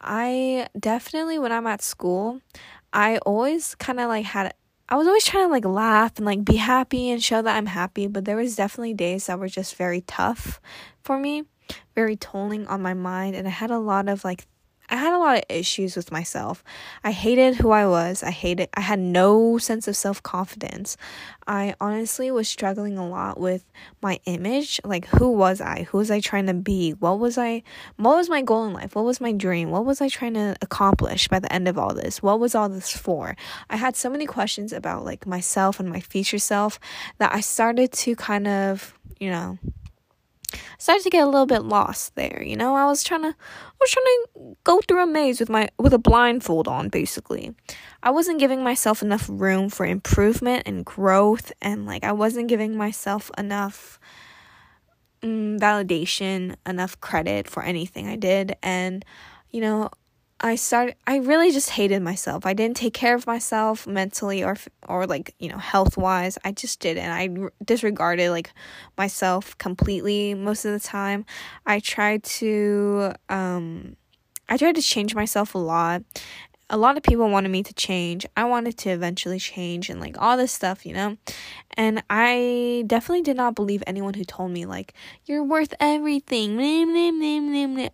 I 0.00 0.68
definitely 0.78 1.38
when 1.38 1.52
I'm 1.52 1.66
at 1.66 1.82
school, 1.82 2.40
I 2.92 3.18
always 3.18 3.74
kind 3.74 4.00
of 4.00 4.08
like 4.08 4.26
had 4.26 4.54
I 4.88 4.96
was 4.96 5.06
always 5.06 5.24
trying 5.24 5.46
to 5.46 5.50
like 5.50 5.64
laugh 5.64 6.16
and 6.16 6.26
like 6.26 6.44
be 6.44 6.56
happy 6.56 7.10
and 7.10 7.22
show 7.22 7.40
that 7.42 7.56
I'm 7.56 7.66
happy, 7.66 8.06
but 8.06 8.24
there 8.24 8.36
was 8.36 8.56
definitely 8.56 8.94
days 8.94 9.26
that 9.26 9.38
were 9.38 9.48
just 9.48 9.76
very 9.76 10.00
tough 10.02 10.60
for 11.02 11.18
me, 11.18 11.44
very 11.94 12.16
tolling 12.16 12.66
on 12.66 12.82
my 12.82 12.94
mind 12.94 13.36
and 13.36 13.46
I 13.46 13.50
had 13.50 13.70
a 13.70 13.78
lot 13.78 14.08
of 14.08 14.24
like 14.24 14.46
I 14.90 14.96
had 14.96 15.14
a 15.14 15.18
lot 15.18 15.38
of 15.38 15.44
issues 15.48 15.94
with 15.94 16.10
myself. 16.10 16.64
I 17.04 17.12
hated 17.12 17.54
who 17.54 17.70
I 17.70 17.86
was. 17.86 18.24
I 18.24 18.30
hated 18.30 18.68
I 18.74 18.80
had 18.80 18.98
no 18.98 19.56
sense 19.56 19.86
of 19.86 19.96
self-confidence. 19.96 20.96
I 21.46 21.74
honestly 21.80 22.30
was 22.30 22.48
struggling 22.48 22.98
a 22.98 23.08
lot 23.08 23.38
with 23.38 23.64
my 24.02 24.18
image. 24.24 24.80
Like 24.84 25.06
who 25.06 25.30
was 25.30 25.60
I? 25.60 25.84
Who 25.90 25.98
was 25.98 26.10
I 26.10 26.18
trying 26.20 26.46
to 26.46 26.54
be? 26.54 26.90
What 26.92 27.20
was 27.20 27.38
I 27.38 27.62
what 27.96 28.16
was 28.16 28.28
my 28.28 28.42
goal 28.42 28.66
in 28.66 28.72
life? 28.72 28.96
What 28.96 29.04
was 29.04 29.20
my 29.20 29.32
dream? 29.32 29.70
What 29.70 29.84
was 29.84 30.00
I 30.00 30.08
trying 30.08 30.34
to 30.34 30.56
accomplish 30.60 31.28
by 31.28 31.38
the 31.38 31.52
end 31.52 31.68
of 31.68 31.78
all 31.78 31.94
this? 31.94 32.20
What 32.22 32.40
was 32.40 32.56
all 32.56 32.68
this 32.68 32.90
for? 32.90 33.36
I 33.68 33.76
had 33.76 33.94
so 33.96 34.10
many 34.10 34.26
questions 34.26 34.72
about 34.72 35.04
like 35.04 35.24
myself 35.24 35.78
and 35.78 35.88
my 35.88 36.00
future 36.00 36.38
self 36.38 36.80
that 37.18 37.32
I 37.32 37.40
started 37.40 37.92
to 37.92 38.16
kind 38.16 38.48
of, 38.48 38.98
you 39.20 39.30
know, 39.30 39.58
started 40.78 41.02
to 41.04 41.10
get 41.10 41.22
a 41.22 41.26
little 41.26 41.46
bit 41.46 41.62
lost 41.62 42.14
there. 42.14 42.42
You 42.44 42.56
know, 42.56 42.74
I 42.74 42.86
was 42.86 43.02
trying 43.02 43.22
to, 43.22 43.28
I 43.28 43.74
was 43.80 43.90
trying 43.90 44.04
to 44.06 44.56
go 44.64 44.80
through 44.80 45.02
a 45.02 45.06
maze 45.06 45.40
with 45.40 45.50
my 45.50 45.68
with 45.78 45.92
a 45.92 45.98
blindfold 45.98 46.68
on. 46.68 46.88
Basically, 46.88 47.54
I 48.02 48.10
wasn't 48.10 48.40
giving 48.40 48.62
myself 48.62 49.02
enough 49.02 49.26
room 49.28 49.68
for 49.68 49.86
improvement 49.86 50.64
and 50.66 50.84
growth, 50.84 51.52
and 51.60 51.86
like 51.86 52.04
I 52.04 52.12
wasn't 52.12 52.48
giving 52.48 52.76
myself 52.76 53.30
enough 53.38 53.98
mm, 55.22 55.58
validation, 55.58 56.56
enough 56.66 57.00
credit 57.00 57.48
for 57.48 57.62
anything 57.62 58.08
I 58.08 58.16
did, 58.16 58.56
and 58.62 59.04
you 59.50 59.60
know, 59.60 59.90
I 60.42 60.54
started 60.54 60.96
I 61.06 61.16
really 61.18 61.52
just 61.52 61.70
hated 61.70 62.00
myself. 62.02 62.46
I 62.46 62.54
didn't 62.54 62.76
take 62.76 62.94
care 62.94 63.14
of 63.14 63.26
myself 63.26 63.86
mentally 63.86 64.42
or 64.42 64.56
or 64.88 65.06
like, 65.06 65.34
you 65.38 65.48
know, 65.50 65.58
health-wise. 65.58 66.38
I 66.44 66.52
just 66.52 66.80
didn't. 66.80 67.10
I 67.10 67.28
disregarded 67.64 68.30
like 68.30 68.52
myself 68.96 69.56
completely 69.58 70.34
most 70.34 70.64
of 70.64 70.72
the 70.72 70.80
time. 70.80 71.26
I 71.66 71.78
tried 71.80 72.22
to 72.40 73.12
um 73.28 73.96
I 74.48 74.56
tried 74.56 74.76
to 74.76 74.82
change 74.82 75.14
myself 75.14 75.54
a 75.54 75.58
lot 75.58 76.02
a 76.70 76.76
lot 76.76 76.96
of 76.96 77.02
people 77.02 77.28
wanted 77.28 77.50
me 77.50 77.62
to 77.64 77.74
change. 77.74 78.24
I 78.36 78.44
wanted 78.44 78.78
to 78.78 78.90
eventually 78.90 79.40
change 79.40 79.90
and 79.90 80.00
like 80.00 80.16
all 80.18 80.36
this 80.36 80.52
stuff, 80.52 80.86
you 80.86 80.94
know? 80.94 81.16
And 81.76 82.02
I 82.08 82.84
definitely 82.86 83.22
did 83.22 83.36
not 83.36 83.56
believe 83.56 83.82
anyone 83.86 84.14
who 84.14 84.24
told 84.24 84.52
me 84.52 84.66
like 84.66 84.94
you're 85.26 85.42
worth 85.42 85.74
everything. 85.80 86.58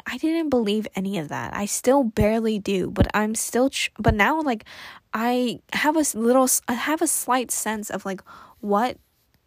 I 0.06 0.18
didn't 0.18 0.50
believe 0.50 0.86
any 0.94 1.18
of 1.18 1.28
that. 1.28 1.56
I 1.56 1.64
still 1.64 2.04
barely 2.04 2.58
do, 2.58 2.90
but 2.90 3.08
I'm 3.14 3.34
still 3.34 3.70
but 3.98 4.14
now 4.14 4.40
like 4.42 4.64
I 5.14 5.60
have 5.72 5.96
a 5.96 6.04
little 6.14 6.48
I 6.68 6.74
have 6.74 7.00
a 7.00 7.06
slight 7.06 7.50
sense 7.50 7.90
of 7.90 8.04
like 8.04 8.20
what 8.60 8.98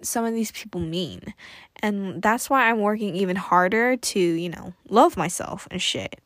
some 0.02 0.26
of 0.26 0.34
these 0.34 0.52
people 0.52 0.82
mean. 0.82 1.34
And 1.82 2.22
that's 2.22 2.50
why 2.50 2.70
I'm 2.70 2.80
working 2.80 3.16
even 3.16 3.36
harder 3.36 3.96
to, 3.96 4.20
you 4.20 4.50
know, 4.50 4.74
love 4.90 5.16
myself 5.16 5.68
and 5.72 5.82
shit. 5.82 6.20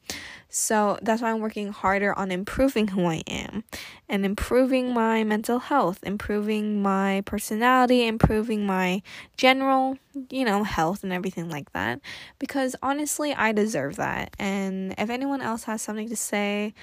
So 0.50 1.00
that's 1.02 1.20
why 1.22 1.32
I'm 1.32 1.40
working 1.40 1.70
harder 1.70 2.18
on 2.18 2.32
improving 2.32 2.90
who 2.90 3.06
I 3.06 3.24
am 3.28 3.64
and 4.08 4.24
improving 4.24 4.94
my 4.94 5.24
mental 5.24 5.58
health, 5.58 6.00
improving 6.04 6.80
my 6.82 7.24
personality, 7.26 8.06
improving 8.06 8.64
my 8.64 9.02
general, 9.36 9.98
you 10.30 10.46
know, 10.46 10.64
health 10.64 11.04
and 11.04 11.12
everything 11.12 11.50
like 11.50 11.72
that. 11.74 12.02
Because 12.38 12.76
honestly, 12.84 13.34
I 13.34 13.52
deserve 13.52 13.96
that. 13.96 14.36
And 14.38 14.94
if 15.00 15.10
anyone 15.10 15.42
else 15.42 15.64
has 15.64 15.82
something 15.82 16.10
to 16.10 16.16
say, 16.16 16.76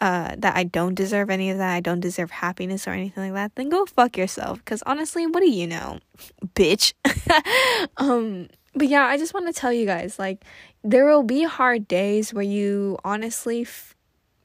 uh, 0.00 0.34
that 0.38 0.56
I 0.56 0.64
don't 0.64 0.94
deserve 0.94 1.30
any 1.30 1.50
of 1.50 1.58
that, 1.58 1.74
I 1.74 1.80
don't 1.80 2.00
deserve 2.00 2.30
happiness 2.30 2.86
or 2.86 2.90
anything 2.90 3.24
like 3.24 3.34
that, 3.34 3.54
then 3.54 3.68
go 3.68 3.86
fuck 3.86 4.16
yourself. 4.16 4.58
Because 4.58 4.82
honestly, 4.86 5.26
what 5.26 5.40
do 5.40 5.50
you 5.50 5.66
know, 5.66 5.98
bitch? 6.54 6.92
um, 7.96 8.48
but 8.74 8.88
yeah, 8.88 9.04
I 9.04 9.16
just 9.16 9.34
want 9.34 9.46
to 9.46 9.52
tell 9.52 9.72
you 9.72 9.86
guys 9.86 10.18
like 10.18 10.44
there 10.82 11.06
will 11.06 11.22
be 11.22 11.44
hard 11.44 11.88
days 11.88 12.34
where 12.34 12.44
you 12.44 12.98
honestly 13.04 13.62
f- 13.62 13.94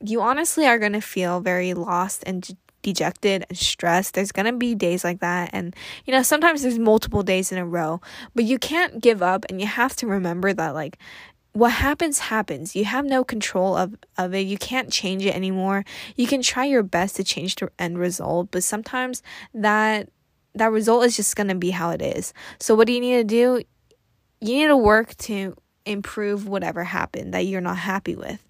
you 0.01 0.21
honestly 0.21 0.65
are 0.65 0.79
going 0.79 0.93
to 0.93 1.01
feel 1.01 1.41
very 1.41 1.73
lost 1.73 2.23
and 2.25 2.43
de- 2.43 2.57
dejected 2.81 3.45
and 3.49 3.57
stressed. 3.57 4.13
There's 4.13 4.31
going 4.31 4.45
to 4.45 4.53
be 4.53 4.75
days 4.75 5.03
like 5.03 5.19
that 5.19 5.49
and 5.51 5.75
you 6.05 6.13
know, 6.13 6.21
sometimes 6.23 6.61
there's 6.61 6.79
multiple 6.79 7.23
days 7.23 7.51
in 7.51 7.57
a 7.57 7.65
row, 7.65 7.99
but 8.35 8.45
you 8.45 8.59
can't 8.59 9.01
give 9.01 9.21
up 9.21 9.45
and 9.49 9.59
you 9.59 9.67
have 9.67 9.95
to 9.97 10.07
remember 10.07 10.53
that 10.53 10.73
like 10.73 10.97
what 11.53 11.71
happens 11.71 12.19
happens. 12.19 12.75
You 12.75 12.85
have 12.85 13.05
no 13.05 13.23
control 13.23 13.75
of, 13.75 13.95
of 14.17 14.33
it. 14.33 14.41
You 14.41 14.57
can't 14.57 14.91
change 14.91 15.25
it 15.25 15.35
anymore. 15.35 15.83
You 16.15 16.27
can 16.27 16.41
try 16.41 16.65
your 16.65 16.83
best 16.83 17.15
to 17.15 17.23
change 17.23 17.55
the 17.55 17.71
end 17.79 17.97
result 17.97 18.51
but 18.51 18.63
sometimes 18.63 19.23
that 19.53 20.09
that 20.55 20.71
result 20.71 21.05
is 21.05 21.15
just 21.15 21.35
to 21.49 21.55
be 21.55 21.71
how 21.71 21.91
it 21.91 22.01
is. 22.01 22.33
So 22.59 22.75
what 22.75 22.87
do 22.87 22.93
you 22.93 22.99
need 22.99 23.17
to 23.17 23.23
do? 23.23 23.63
You 24.41 24.55
need 24.55 24.67
to 24.67 24.77
work 24.77 25.15
to 25.17 25.55
improve 25.89 26.47
whatever 26.47 26.83
happened 26.83 27.33
that 27.33 27.45
you're 27.45 27.61
not 27.61 27.77
happy 27.77 28.15
with. 28.15 28.45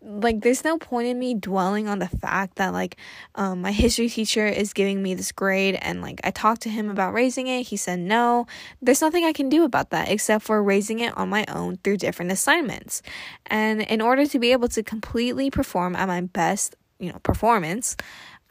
Like 0.00 0.42
there's 0.42 0.64
no 0.64 0.78
point 0.78 1.08
in 1.08 1.18
me 1.18 1.34
dwelling 1.34 1.88
on 1.88 1.98
the 1.98 2.08
fact 2.08 2.56
that 2.56 2.72
like 2.72 2.96
um 3.34 3.62
my 3.62 3.72
history 3.72 4.08
teacher 4.08 4.46
is 4.46 4.72
giving 4.72 5.02
me 5.02 5.14
this 5.14 5.32
grade 5.32 5.78
and 5.80 6.02
like 6.02 6.20
I 6.24 6.30
talked 6.30 6.62
to 6.62 6.68
him 6.68 6.90
about 6.90 7.12
raising 7.12 7.46
it. 7.46 7.64
He 7.64 7.76
said 7.76 7.98
no. 7.98 8.46
There's 8.80 9.00
nothing 9.00 9.24
I 9.24 9.32
can 9.32 9.48
do 9.48 9.64
about 9.64 9.90
that 9.90 10.10
except 10.10 10.44
for 10.44 10.62
raising 10.62 11.00
it 11.00 11.16
on 11.16 11.28
my 11.28 11.44
own 11.48 11.78
through 11.82 11.96
different 11.96 12.30
assignments. 12.32 13.02
And 13.46 13.82
in 13.82 14.00
order 14.00 14.26
to 14.26 14.38
be 14.38 14.52
able 14.52 14.68
to 14.68 14.82
completely 14.82 15.50
perform 15.50 15.96
at 15.96 16.06
my 16.06 16.20
best, 16.20 16.76
you 16.98 17.10
know, 17.10 17.18
performance, 17.18 17.96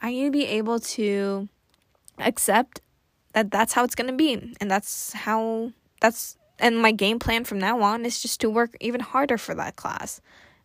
I 0.02 0.10
need 0.10 0.24
to 0.26 0.30
be 0.30 0.46
able 0.46 0.80
to 0.80 1.48
accept 2.18 2.80
that 3.32 3.50
that's 3.50 3.72
how 3.72 3.84
it's 3.84 3.94
going 3.94 4.10
to 4.10 4.16
be 4.16 4.54
and 4.60 4.70
that's 4.70 5.12
how 5.12 5.72
that's 6.00 6.36
and 6.58 6.80
my 6.80 6.92
game 6.92 7.18
plan 7.18 7.44
from 7.44 7.58
now 7.58 7.80
on 7.82 8.04
is 8.04 8.20
just 8.20 8.40
to 8.40 8.50
work 8.50 8.76
even 8.80 9.00
harder 9.00 9.38
for 9.38 9.54
that 9.54 9.76
class. 9.76 10.20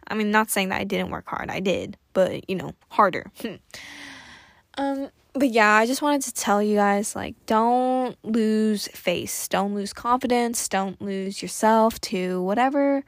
I 0.08 0.15
mean, 0.15 0.32
not 0.32 0.49
saying 0.49 0.69
that 0.69 0.82
I 0.82 0.84
didn't 0.84 1.12
work 1.12 1.28
hard, 1.28 1.49
I 1.49 1.60
did, 1.60 1.97
but 2.13 2.49
you 2.49 2.56
know, 2.56 2.73
harder. 2.89 3.32
um, 4.78 5.10
but 5.34 5.49
yeah, 5.49 5.73
I 5.73 5.86
just 5.86 6.02
wanted 6.02 6.23
to 6.23 6.34
tell 6.34 6.62
you 6.62 6.75
guys 6.75 7.15
like, 7.15 7.36
don't 7.45 8.17
lose 8.23 8.88
face, 8.89 9.47
don't 9.47 9.75
lose 9.75 9.93
confidence, 9.93 10.67
don't 10.67 10.99
lose 11.02 11.41
yourself 11.41 12.02
to 12.02 12.41
whatever, 12.41 13.04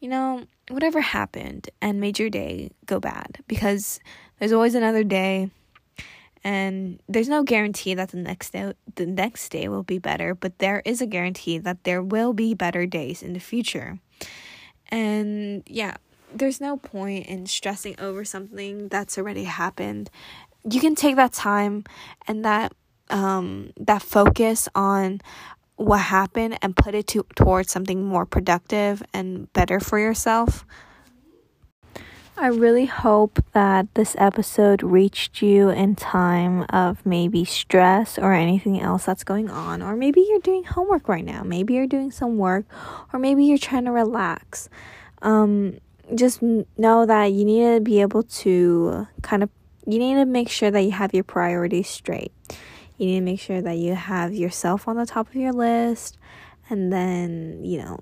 you 0.00 0.08
know, 0.08 0.44
whatever 0.68 1.00
happened 1.00 1.70
and 1.80 2.00
made 2.00 2.18
your 2.18 2.30
day 2.30 2.70
go 2.86 3.00
bad 3.00 3.38
because 3.48 4.00
there's 4.38 4.52
always 4.52 4.74
another 4.74 5.04
day 5.04 5.50
and 6.44 7.00
there's 7.08 7.28
no 7.28 7.42
guarantee 7.42 7.94
that 7.94 8.10
the 8.10 8.16
next 8.16 8.52
day 8.52 8.72
the 8.96 9.06
next 9.06 9.48
day 9.50 9.68
will 9.68 9.82
be 9.82 9.98
better 9.98 10.34
but 10.34 10.58
there 10.58 10.82
is 10.84 11.00
a 11.00 11.06
guarantee 11.06 11.58
that 11.58 11.84
there 11.84 12.02
will 12.02 12.32
be 12.32 12.54
better 12.54 12.86
days 12.86 13.22
in 13.22 13.32
the 13.32 13.40
future. 13.40 13.98
And 14.90 15.62
yeah 15.66 15.96
there's 16.34 16.60
no 16.60 16.76
point 16.76 17.26
in 17.26 17.46
stressing 17.46 17.94
over 18.00 18.24
something 18.24 18.88
that's 18.88 19.18
already 19.18 19.44
happened. 19.44 20.10
You 20.64 20.80
can 20.80 20.94
take 20.94 21.16
that 21.16 21.32
time 21.32 21.84
and 22.26 22.44
that 22.44 22.72
um 23.10 23.72
that 23.76 24.02
focus 24.02 24.68
on 24.74 25.20
what 25.76 25.98
happened 25.98 26.58
and 26.62 26.76
put 26.76 26.94
it 26.94 27.08
to, 27.08 27.26
towards 27.34 27.72
something 27.72 28.04
more 28.04 28.24
productive 28.24 29.02
and 29.12 29.52
better 29.52 29.80
for 29.80 29.98
yourself 29.98 30.64
I 32.34 32.46
really 32.46 32.86
hope 32.86 33.44
that 33.52 33.94
this 33.94 34.16
episode 34.18 34.82
reached 34.82 35.42
you 35.42 35.68
in 35.68 35.94
time 35.94 36.64
of 36.70 37.04
maybe 37.04 37.44
stress 37.44 38.18
or 38.18 38.32
anything 38.32 38.80
else 38.80 39.04
that's 39.04 39.22
going 39.22 39.50
on. 39.50 39.82
Or 39.82 39.94
maybe 39.96 40.24
you're 40.26 40.40
doing 40.40 40.64
homework 40.64 41.08
right 41.08 41.24
now. 41.24 41.42
Maybe 41.42 41.74
you're 41.74 41.86
doing 41.86 42.10
some 42.10 42.38
work. 42.38 42.64
Or 43.12 43.18
maybe 43.18 43.44
you're 43.44 43.58
trying 43.58 43.84
to 43.84 43.92
relax. 43.92 44.70
Um, 45.20 45.78
just 46.14 46.40
know 46.42 47.06
that 47.06 47.26
you 47.32 47.44
need 47.44 47.74
to 47.74 47.80
be 47.80 48.00
able 48.00 48.22
to 48.22 49.06
kind 49.20 49.42
of, 49.42 49.50
you 49.86 49.98
need 49.98 50.14
to 50.14 50.24
make 50.24 50.48
sure 50.48 50.70
that 50.70 50.80
you 50.80 50.90
have 50.92 51.12
your 51.12 51.24
priorities 51.24 51.88
straight. 51.88 52.32
You 52.96 53.06
need 53.06 53.18
to 53.18 53.24
make 53.24 53.40
sure 53.40 53.60
that 53.60 53.76
you 53.76 53.94
have 53.94 54.32
yourself 54.32 54.88
on 54.88 54.96
the 54.96 55.06
top 55.06 55.28
of 55.28 55.36
your 55.36 55.52
list. 55.52 56.18
And 56.70 56.90
then, 56.90 57.62
you 57.62 57.82
know, 57.82 57.98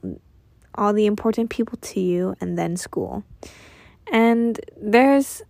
all 0.77 0.93
the 0.93 1.07
important 1.07 1.51
people 1.51 1.79
to 1.79 2.01
you, 2.01 2.37
and 2.41 2.57
then 2.57 2.77
school. 2.77 3.25
And 4.11 4.61
there's, 4.77 5.43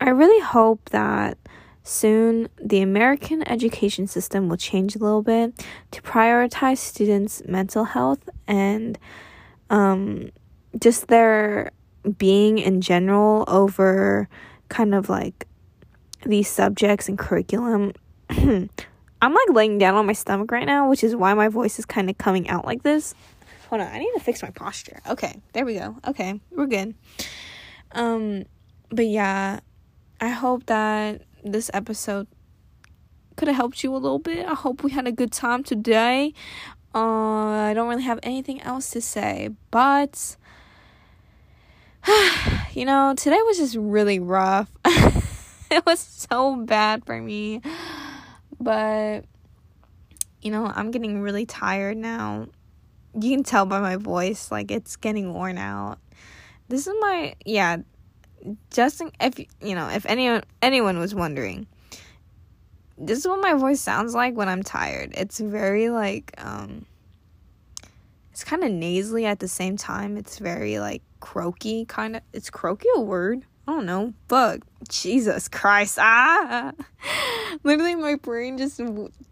I 0.00 0.10
really 0.10 0.42
hope 0.44 0.90
that 0.90 1.38
soon 1.82 2.48
the 2.62 2.82
American 2.82 3.46
education 3.48 4.06
system 4.06 4.48
will 4.48 4.56
change 4.56 4.94
a 4.94 4.98
little 4.98 5.22
bit 5.22 5.66
to 5.90 6.02
prioritize 6.02 6.78
students' 6.78 7.42
mental 7.46 7.84
health 7.84 8.28
and 8.46 8.98
um, 9.70 10.30
just 10.78 11.08
their 11.08 11.70
being 12.16 12.58
in 12.58 12.80
general 12.80 13.44
over 13.48 14.28
kind 14.68 14.94
of 14.94 15.08
like 15.08 15.46
these 16.24 16.48
subjects 16.48 17.08
and 17.08 17.18
curriculum. 17.18 17.92
I'm 18.30 19.34
like 19.34 19.50
laying 19.50 19.78
down 19.78 19.94
on 19.94 20.06
my 20.06 20.12
stomach 20.12 20.50
right 20.50 20.66
now, 20.66 20.88
which 20.88 21.04
is 21.04 21.14
why 21.14 21.34
my 21.34 21.48
voice 21.48 21.78
is 21.78 21.84
kind 21.84 22.08
of 22.08 22.16
coming 22.18 22.48
out 22.48 22.64
like 22.64 22.82
this. 22.82 23.14
Hold 23.68 23.82
on, 23.82 23.88
I 23.88 23.98
need 23.98 24.12
to 24.14 24.20
fix 24.20 24.42
my 24.42 24.50
posture. 24.50 25.00
Okay, 25.08 25.40
there 25.52 25.64
we 25.64 25.74
go. 25.74 25.96
Okay, 26.06 26.40
we're 26.50 26.66
good. 26.66 26.94
Um, 27.92 28.44
but 28.90 29.06
yeah, 29.06 29.60
I 30.20 30.28
hope 30.28 30.66
that 30.66 31.22
this 31.42 31.70
episode 31.72 32.26
could 33.36 33.48
have 33.48 33.56
helped 33.56 33.82
you 33.82 33.94
a 33.94 33.98
little 33.98 34.18
bit. 34.18 34.46
I 34.46 34.54
hope 34.54 34.82
we 34.82 34.90
had 34.90 35.06
a 35.06 35.12
good 35.12 35.32
time 35.32 35.64
today. 35.64 36.34
Uh, 36.94 37.68
I 37.68 37.72
don't 37.74 37.88
really 37.88 38.02
have 38.02 38.18
anything 38.22 38.60
else 38.62 38.90
to 38.90 39.00
say, 39.00 39.50
but 39.70 40.36
you 42.72 42.84
know, 42.84 43.14
today 43.16 43.38
was 43.46 43.58
just 43.58 43.76
really 43.76 44.18
rough. 44.18 44.70
it 45.70 45.84
was 45.86 46.00
so 46.00 46.56
bad 46.56 47.04
for 47.06 47.20
me. 47.20 47.62
But 48.60 49.24
you 50.42 50.50
know, 50.50 50.70
I'm 50.74 50.90
getting 50.90 51.20
really 51.20 51.46
tired 51.46 51.96
now. 51.96 52.48
You 53.18 53.36
can 53.36 53.44
tell 53.44 53.66
by 53.66 53.80
my 53.80 53.96
voice 53.96 54.50
like 54.50 54.70
it's 54.70 54.96
getting 54.96 55.32
worn 55.32 55.58
out 55.58 55.98
this 56.70 56.86
is 56.86 56.94
my 57.00 57.34
yeah 57.44 57.76
just 58.70 59.02
if 59.20 59.38
you 59.60 59.74
know 59.74 59.88
if 59.88 60.06
anyone 60.06 60.42
anyone 60.62 60.98
was 60.98 61.14
wondering 61.14 61.66
this 63.00 63.18
is 63.18 63.26
what 63.26 63.40
my 63.40 63.54
voice 63.54 63.80
sounds 63.80 64.14
like 64.14 64.36
when 64.36 64.48
i'm 64.48 64.62
tired. 64.62 65.12
It's 65.16 65.40
very 65.40 65.88
like 65.88 66.32
um 66.38 66.86
it's 68.30 68.44
kind 68.44 68.62
of 68.62 68.70
nasally 68.70 69.26
at 69.26 69.40
the 69.40 69.48
same 69.48 69.76
time. 69.76 70.16
It's 70.16 70.38
very 70.38 70.78
like 70.78 71.02
croaky 71.18 71.86
kind 71.86 72.16
of 72.16 72.22
it's 72.32 72.50
croaky 72.50 72.88
a 72.94 73.00
word? 73.00 73.44
I 73.66 73.72
don't 73.72 73.86
know. 73.86 74.12
But 74.28 74.60
jesus 74.88 75.48
christ. 75.48 75.98
Ah. 76.00 76.72
Literally 77.64 77.96
my 77.96 78.16
brain 78.16 78.58
just 78.58 78.80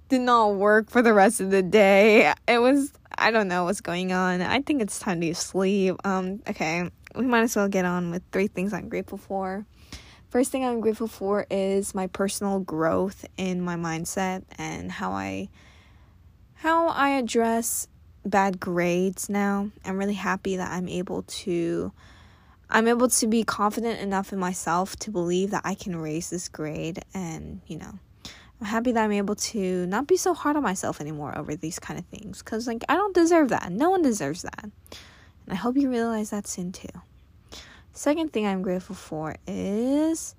did 0.08 0.20
not 0.20 0.54
work 0.54 0.90
for 0.90 1.02
the 1.02 1.12
rest 1.12 1.40
of 1.40 1.50
the 1.50 1.62
day. 1.62 2.32
It 2.46 2.58
was 2.58 2.92
i 3.20 3.30
don't 3.30 3.48
know 3.48 3.64
what's 3.64 3.82
going 3.82 4.12
on. 4.12 4.40
I 4.40 4.62
think 4.62 4.80
it's 4.80 4.98
time 4.98 5.20
to 5.20 5.34
sleep. 5.34 5.96
Um 6.04 6.40
okay 6.48 6.90
we 7.14 7.26
might 7.26 7.42
as 7.42 7.56
well 7.56 7.68
get 7.68 7.84
on 7.84 8.10
with 8.10 8.22
three 8.32 8.48
things 8.48 8.72
I'm 8.72 8.88
grateful 8.88 9.18
for. 9.18 9.66
First 10.28 10.52
thing 10.52 10.64
I'm 10.64 10.80
grateful 10.80 11.08
for 11.08 11.46
is 11.50 11.94
my 11.94 12.06
personal 12.06 12.60
growth 12.60 13.24
in 13.36 13.62
my 13.62 13.76
mindset 13.76 14.42
and 14.58 14.92
how 14.92 15.12
I 15.12 15.48
how 16.54 16.88
I 16.88 17.10
address 17.10 17.86
bad 18.26 18.60
grades 18.60 19.28
now. 19.28 19.70
I'm 19.84 19.96
really 19.96 20.14
happy 20.14 20.56
that 20.56 20.70
I'm 20.70 20.88
able 20.88 21.22
to 21.22 21.92
I'm 22.68 22.88
able 22.88 23.08
to 23.08 23.26
be 23.26 23.44
confident 23.44 24.00
enough 24.00 24.32
in 24.32 24.38
myself 24.38 24.96
to 24.96 25.10
believe 25.10 25.50
that 25.52 25.62
I 25.64 25.74
can 25.74 25.96
raise 25.96 26.28
this 26.28 26.48
grade 26.50 27.02
and, 27.14 27.62
you 27.66 27.78
know, 27.78 27.98
I'm 28.60 28.66
happy 28.66 28.92
that 28.92 29.02
I'm 29.02 29.12
able 29.12 29.36
to 29.36 29.86
not 29.86 30.06
be 30.06 30.18
so 30.18 30.34
hard 30.34 30.56
on 30.56 30.62
myself 30.62 31.00
anymore 31.00 31.38
over 31.38 31.56
these 31.56 31.78
kind 31.78 31.98
of 31.98 32.04
things 32.06 32.42
cuz 32.42 32.66
like 32.66 32.84
I 32.88 32.96
don't 32.96 33.14
deserve 33.14 33.48
that. 33.48 33.72
No 33.72 33.88
one 33.88 34.02
deserves 34.02 34.42
that. 34.42 34.70
I 35.50 35.54
hope 35.54 35.76
you 35.76 35.90
realize 35.90 36.30
that 36.30 36.46
soon 36.46 36.72
too. 36.72 36.88
Second 37.92 38.32
thing 38.32 38.46
I'm 38.46 38.62
grateful 38.62 38.94
for 38.94 39.36
is 39.46 40.34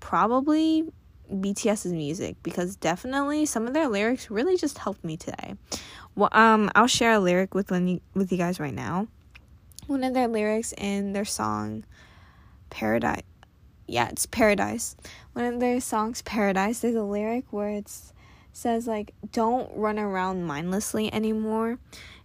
probably 0.00 0.84
BTS's 1.30 1.92
music 1.92 2.36
because 2.42 2.76
definitely 2.76 3.46
some 3.46 3.66
of 3.66 3.74
their 3.74 3.88
lyrics 3.88 4.30
really 4.30 4.56
just 4.56 4.78
helped 4.78 5.04
me 5.04 5.16
today. 5.16 5.54
Well, 6.14 6.28
um, 6.32 6.70
I'll 6.74 6.86
share 6.86 7.12
a 7.12 7.18
lyric 7.18 7.54
with 7.54 7.70
with 7.70 8.32
you 8.32 8.38
guys 8.38 8.60
right 8.60 8.74
now. 8.74 9.08
One 9.86 10.04
of 10.04 10.14
their 10.14 10.28
lyrics 10.28 10.72
in 10.76 11.12
their 11.12 11.24
song 11.24 11.84
Paradise. 12.70 13.22
Yeah, 13.86 14.08
it's 14.08 14.26
Paradise. 14.26 14.96
One 15.32 15.44
of 15.44 15.60
their 15.60 15.80
songs 15.80 16.22
Paradise, 16.22 16.80
there's 16.80 16.94
a 16.94 17.02
lyric 17.02 17.46
where 17.50 17.70
it 17.70 17.90
says 18.52 18.86
like 18.86 19.14
don't 19.32 19.70
run 19.74 19.98
around 19.98 20.44
mindlessly 20.44 21.12
anymore 21.12 21.78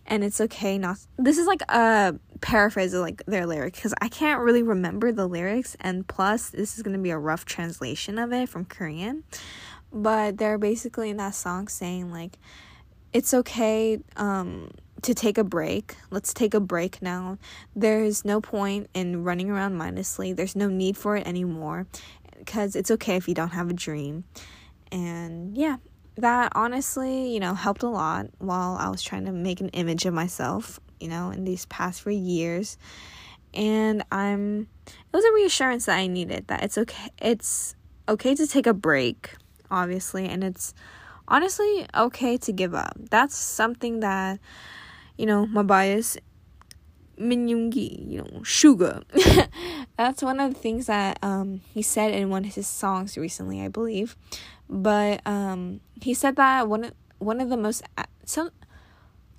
and 0.07 0.23
it's 0.23 0.41
okay 0.41 0.77
not 0.77 0.97
this 1.17 1.37
is 1.37 1.47
like 1.47 1.61
a 1.69 2.15
paraphrase 2.41 2.93
of 2.93 3.01
like 3.01 3.23
their 3.25 3.45
lyric 3.45 3.75
because 3.75 3.93
i 4.01 4.07
can't 4.07 4.41
really 4.41 4.63
remember 4.63 5.11
the 5.11 5.27
lyrics 5.27 5.75
and 5.79 6.07
plus 6.07 6.49
this 6.49 6.77
is 6.77 6.83
going 6.83 6.95
to 6.95 7.01
be 7.01 7.09
a 7.09 7.17
rough 7.17 7.45
translation 7.45 8.17
of 8.17 8.31
it 8.31 8.47
from 8.49 8.65
korean 8.65 9.23
but 9.91 10.37
they're 10.37 10.57
basically 10.57 11.09
in 11.09 11.17
that 11.17 11.35
song 11.35 11.67
saying 11.67 12.11
like 12.11 12.37
it's 13.13 13.33
okay 13.33 13.99
um 14.15 14.69
to 15.01 15.13
take 15.13 15.37
a 15.37 15.43
break. 15.43 15.95
Let's 16.09 16.33
take 16.33 16.53
a 16.53 16.59
break 16.59 17.01
now. 17.01 17.37
There's 17.75 18.25
no 18.25 18.41
point 18.41 18.89
in 18.93 19.23
running 19.23 19.49
around 19.49 19.75
mindlessly. 19.75 20.33
There's 20.33 20.55
no 20.55 20.69
need 20.69 20.97
for 20.97 21.15
it 21.15 21.27
anymore 21.27 21.87
because 22.37 22.75
it's 22.75 22.91
okay 22.91 23.15
if 23.15 23.27
you 23.27 23.33
don't 23.33 23.49
have 23.49 23.69
a 23.69 23.73
dream. 23.73 24.23
And 24.91 25.57
yeah, 25.57 25.77
that 26.17 26.51
honestly, 26.55 27.33
you 27.33 27.39
know, 27.39 27.53
helped 27.53 27.83
a 27.83 27.89
lot 27.89 28.27
while 28.39 28.75
I 28.79 28.89
was 28.89 29.01
trying 29.01 29.25
to 29.25 29.31
make 29.31 29.61
an 29.61 29.69
image 29.69 30.05
of 30.05 30.13
myself, 30.13 30.79
you 30.99 31.07
know, 31.07 31.31
in 31.31 31.43
these 31.43 31.65
past 31.65 32.01
few 32.01 32.11
years. 32.11 32.77
And 33.53 34.03
I'm 34.11 34.67
it 34.85 35.13
was 35.13 35.25
a 35.25 35.33
reassurance 35.33 35.85
that 35.85 35.97
I 35.97 36.07
needed 36.07 36.47
that 36.47 36.63
it's 36.63 36.77
okay 36.77 37.09
it's 37.21 37.75
okay 38.09 38.35
to 38.35 38.47
take 38.47 38.67
a 38.67 38.73
break, 38.73 39.35
obviously, 39.71 40.27
and 40.27 40.43
it's 40.43 40.73
honestly 41.27 41.85
okay 41.95 42.37
to 42.37 42.51
give 42.51 42.73
up. 42.73 42.97
That's 43.09 43.35
something 43.35 44.01
that 44.01 44.39
you 45.17 45.25
know, 45.25 45.47
my 45.47 45.63
bias 45.63 46.17
Min 47.17 47.47
Yoongi, 47.47 48.11
you 48.11 48.19
know, 48.19 48.41
Suga. 48.41 49.03
That's 49.97 50.21
one 50.21 50.39
of 50.39 50.53
the 50.53 50.59
things 50.59 50.85
that 50.85 51.17
um, 51.23 51.61
he 51.73 51.81
said 51.81 52.13
in 52.13 52.29
one 52.29 52.45
of 52.45 52.53
his 52.53 52.67
songs 52.67 53.17
recently, 53.17 53.61
I 53.61 53.67
believe. 53.67 54.15
But 54.69 55.25
um, 55.25 55.81
he 56.01 56.13
said 56.13 56.35
that 56.35 56.67
one 56.67 56.85
of, 56.85 56.93
one 57.19 57.41
of 57.41 57.49
the 57.49 57.57
most 57.57 57.83
some 58.25 58.51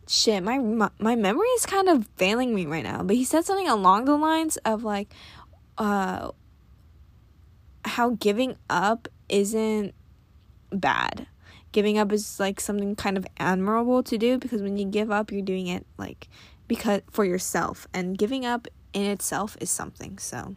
shit 0.07 0.43
my, 0.43 0.59
my 0.59 0.89
my 0.99 1.15
memory 1.15 1.49
is 1.49 1.67
kind 1.67 1.89
of 1.89 2.07
failing 2.17 2.55
me 2.55 2.67
right 2.67 2.85
now. 2.85 3.03
But 3.03 3.17
he 3.17 3.25
said 3.25 3.45
something 3.45 3.69
along 3.69 4.07
the 4.07 4.17
lines 4.17 4.57
of 4.59 4.85
like, 4.85 5.13
uh, 5.77 6.31
how 7.85 8.11
giving 8.11 8.57
up 8.71 9.09
isn't 9.29 9.95
bad 10.71 11.27
giving 11.73 11.99
up 11.99 12.13
is 12.13 12.41
like 12.41 12.61
something 12.61 12.97
kind 12.97 13.17
of 13.17 13.27
admirable 13.39 14.03
to 14.03 14.17
do 14.19 14.39
because 14.39 14.63
when 14.63 14.77
you 14.77 14.85
give 14.85 15.11
up 15.11 15.31
you're 15.31 15.43
doing 15.43 15.67
it 15.67 15.87
like 15.97 16.29
because 16.67 17.01
for 17.11 17.25
yourself 17.25 17.87
and 17.93 18.17
giving 18.17 18.45
up 18.45 18.67
in 18.93 19.05
itself 19.05 19.57
is 19.61 19.71
something 19.71 20.19
so 20.19 20.57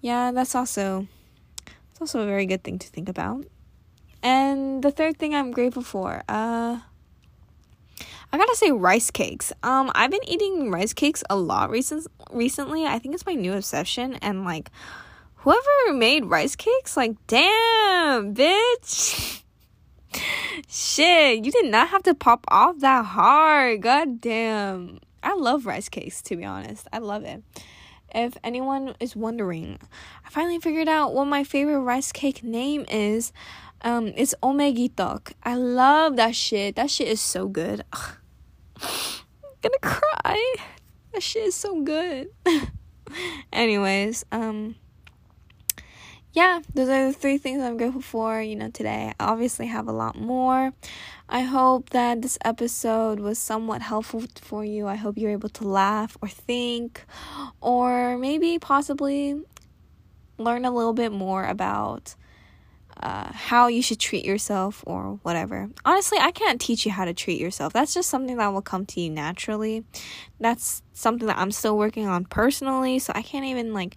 yeah 0.00 0.32
that's 0.32 0.54
also 0.54 1.06
it's 1.90 2.00
also 2.00 2.20
a 2.20 2.26
very 2.26 2.46
good 2.46 2.62
thing 2.64 2.78
to 2.78 2.88
think 2.88 3.08
about 3.08 3.44
and 4.24 4.82
the 4.82 4.90
third 4.90 5.16
thing 5.16 5.34
i'm 5.34 5.52
grateful 5.52 5.82
for 5.82 6.22
uh 6.28 6.80
I 8.32 8.36
gotta 8.36 8.56
say 8.56 8.72
rice 8.72 9.12
cakes. 9.12 9.52
Um, 9.62 9.92
I've 9.94 10.10
been 10.10 10.28
eating 10.28 10.68
rice 10.72 10.92
cakes 10.92 11.22
a 11.30 11.36
lot 11.36 11.70
recent 11.70 12.08
recently. 12.32 12.84
I 12.84 12.98
think 12.98 13.14
it's 13.14 13.24
my 13.24 13.34
new 13.34 13.52
obsession, 13.52 14.14
and 14.14 14.44
like, 14.44 14.72
whoever 15.36 15.92
made 15.92 16.24
rice 16.24 16.56
cakes, 16.56 16.96
like, 16.96 17.14
damn, 17.28 18.34
bitch. 18.34 19.42
Shit, 20.68 21.44
you 21.44 21.52
did 21.52 21.66
not 21.66 21.90
have 21.90 22.02
to 22.04 22.14
pop 22.14 22.44
off 22.48 22.80
that 22.80 23.04
hard. 23.04 23.82
God 23.82 24.20
damn. 24.20 24.98
I 25.22 25.34
love 25.34 25.64
rice 25.64 25.88
cakes, 25.88 26.20
to 26.22 26.36
be 26.36 26.44
honest. 26.44 26.88
I 26.92 26.98
love 26.98 27.22
it. 27.22 27.42
If 28.14 28.36
anyone 28.42 28.94
is 29.00 29.14
wondering, 29.14 29.78
I 30.24 30.30
finally 30.30 30.58
figured 30.58 30.88
out 30.88 31.14
what 31.14 31.26
my 31.26 31.44
favorite 31.44 31.80
rice 31.80 32.10
cake 32.10 32.42
name 32.42 32.84
is. 32.88 33.32
Um, 33.84 34.14
it's 34.16 34.34
talk. 34.96 35.32
I 35.42 35.56
love 35.56 36.16
that 36.16 36.34
shit. 36.34 36.76
That 36.76 36.90
shit 36.90 37.06
is 37.06 37.20
so 37.20 37.46
good. 37.48 37.84
I'm 37.92 38.08
gonna 39.60 39.78
cry. 39.82 40.56
That 41.12 41.22
shit 41.22 41.44
is 41.44 41.54
so 41.54 41.82
good. 41.82 42.30
Anyways, 43.52 44.24
um, 44.32 44.76
yeah, 46.32 46.60
those 46.72 46.88
are 46.88 47.08
the 47.08 47.12
three 47.12 47.36
things 47.36 47.62
I'm 47.62 47.76
grateful 47.76 48.00
for, 48.00 48.40
you 48.40 48.56
know, 48.56 48.70
today. 48.70 49.12
I 49.20 49.24
obviously 49.24 49.66
have 49.66 49.86
a 49.86 49.92
lot 49.92 50.16
more. 50.16 50.72
I 51.28 51.42
hope 51.42 51.90
that 51.90 52.22
this 52.22 52.38
episode 52.42 53.20
was 53.20 53.38
somewhat 53.38 53.82
helpful 53.82 54.24
for 54.40 54.64
you. 54.64 54.86
I 54.86 54.96
hope 54.96 55.18
you're 55.18 55.30
able 55.30 55.50
to 55.50 55.68
laugh 55.68 56.16
or 56.22 56.28
think 56.28 57.04
or 57.60 58.16
maybe 58.16 58.58
possibly 58.58 59.42
learn 60.38 60.64
a 60.64 60.70
little 60.70 60.94
bit 60.94 61.12
more 61.12 61.44
about 61.44 62.14
uh, 63.02 63.30
how 63.32 63.66
you 63.66 63.82
should 63.82 63.98
treat 63.98 64.24
yourself 64.24 64.82
or 64.86 65.18
whatever. 65.22 65.68
Honestly, 65.84 66.18
I 66.20 66.30
can't 66.30 66.60
teach 66.60 66.86
you 66.86 66.92
how 66.92 67.04
to 67.04 67.14
treat 67.14 67.40
yourself. 67.40 67.72
That's 67.72 67.94
just 67.94 68.08
something 68.08 68.36
that 68.36 68.52
will 68.52 68.62
come 68.62 68.86
to 68.86 69.00
you 69.00 69.10
naturally. 69.10 69.84
That's 70.40 70.82
something 70.92 71.26
that 71.26 71.38
I'm 71.38 71.50
still 71.50 71.76
working 71.76 72.06
on 72.06 72.24
personally, 72.24 72.98
so 72.98 73.12
I 73.14 73.22
can't 73.22 73.44
even 73.44 73.74
like 73.74 73.96